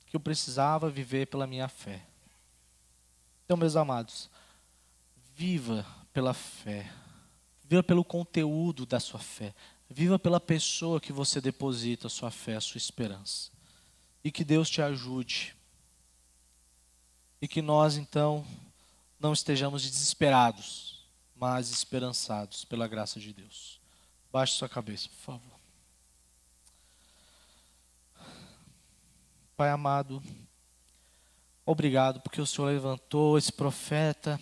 [0.07, 2.01] que eu precisava viver pela minha fé.
[3.43, 4.30] Então, meus amados,
[5.36, 6.89] viva pela fé.
[7.66, 9.53] Viva pelo conteúdo da sua fé.
[9.89, 13.51] Viva pela pessoa que você deposita a sua fé, a sua esperança.
[14.24, 15.53] E que Deus te ajude.
[17.41, 18.47] E que nós, então,
[19.20, 21.03] não estejamos desesperados,
[21.36, 23.84] mas esperançados pela graça de Deus.
[24.36, 25.59] Baixe sua cabeça, por favor.
[29.55, 30.21] Pai amado,
[31.65, 34.38] obrigado porque o Senhor levantou esse profeta.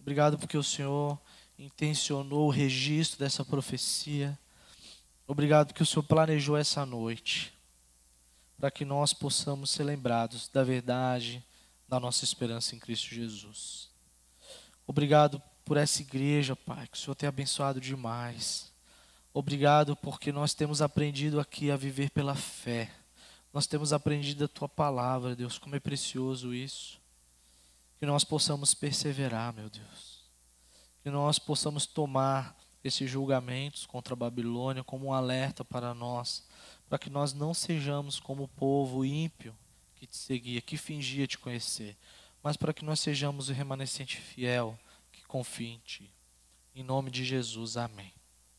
[0.00, 1.20] Obrigado porque o Senhor
[1.58, 4.38] intencionou o registro dessa profecia.
[5.26, 7.52] Obrigado porque o Senhor planejou essa noite
[8.58, 11.44] para que nós possamos ser lembrados da verdade
[11.86, 13.90] da nossa esperança em Cristo Jesus.
[14.86, 18.67] Obrigado por essa igreja, Pai, que o Senhor tem abençoado demais.
[19.38, 22.90] Obrigado porque nós temos aprendido aqui a viver pela fé.
[23.52, 27.00] Nós temos aprendido a tua palavra, Deus, como é precioso isso.
[28.00, 30.24] Que nós possamos perseverar, meu Deus.
[31.04, 36.44] Que nós possamos tomar esses julgamentos contra a Babilônia como um alerta para nós,
[36.88, 39.54] para que nós não sejamos como o povo ímpio
[39.94, 41.96] que te seguia, que fingia te conhecer,
[42.42, 44.76] mas para que nós sejamos o remanescente fiel
[45.12, 46.10] que confia em ti.
[46.74, 48.17] Em nome de Jesus, amém.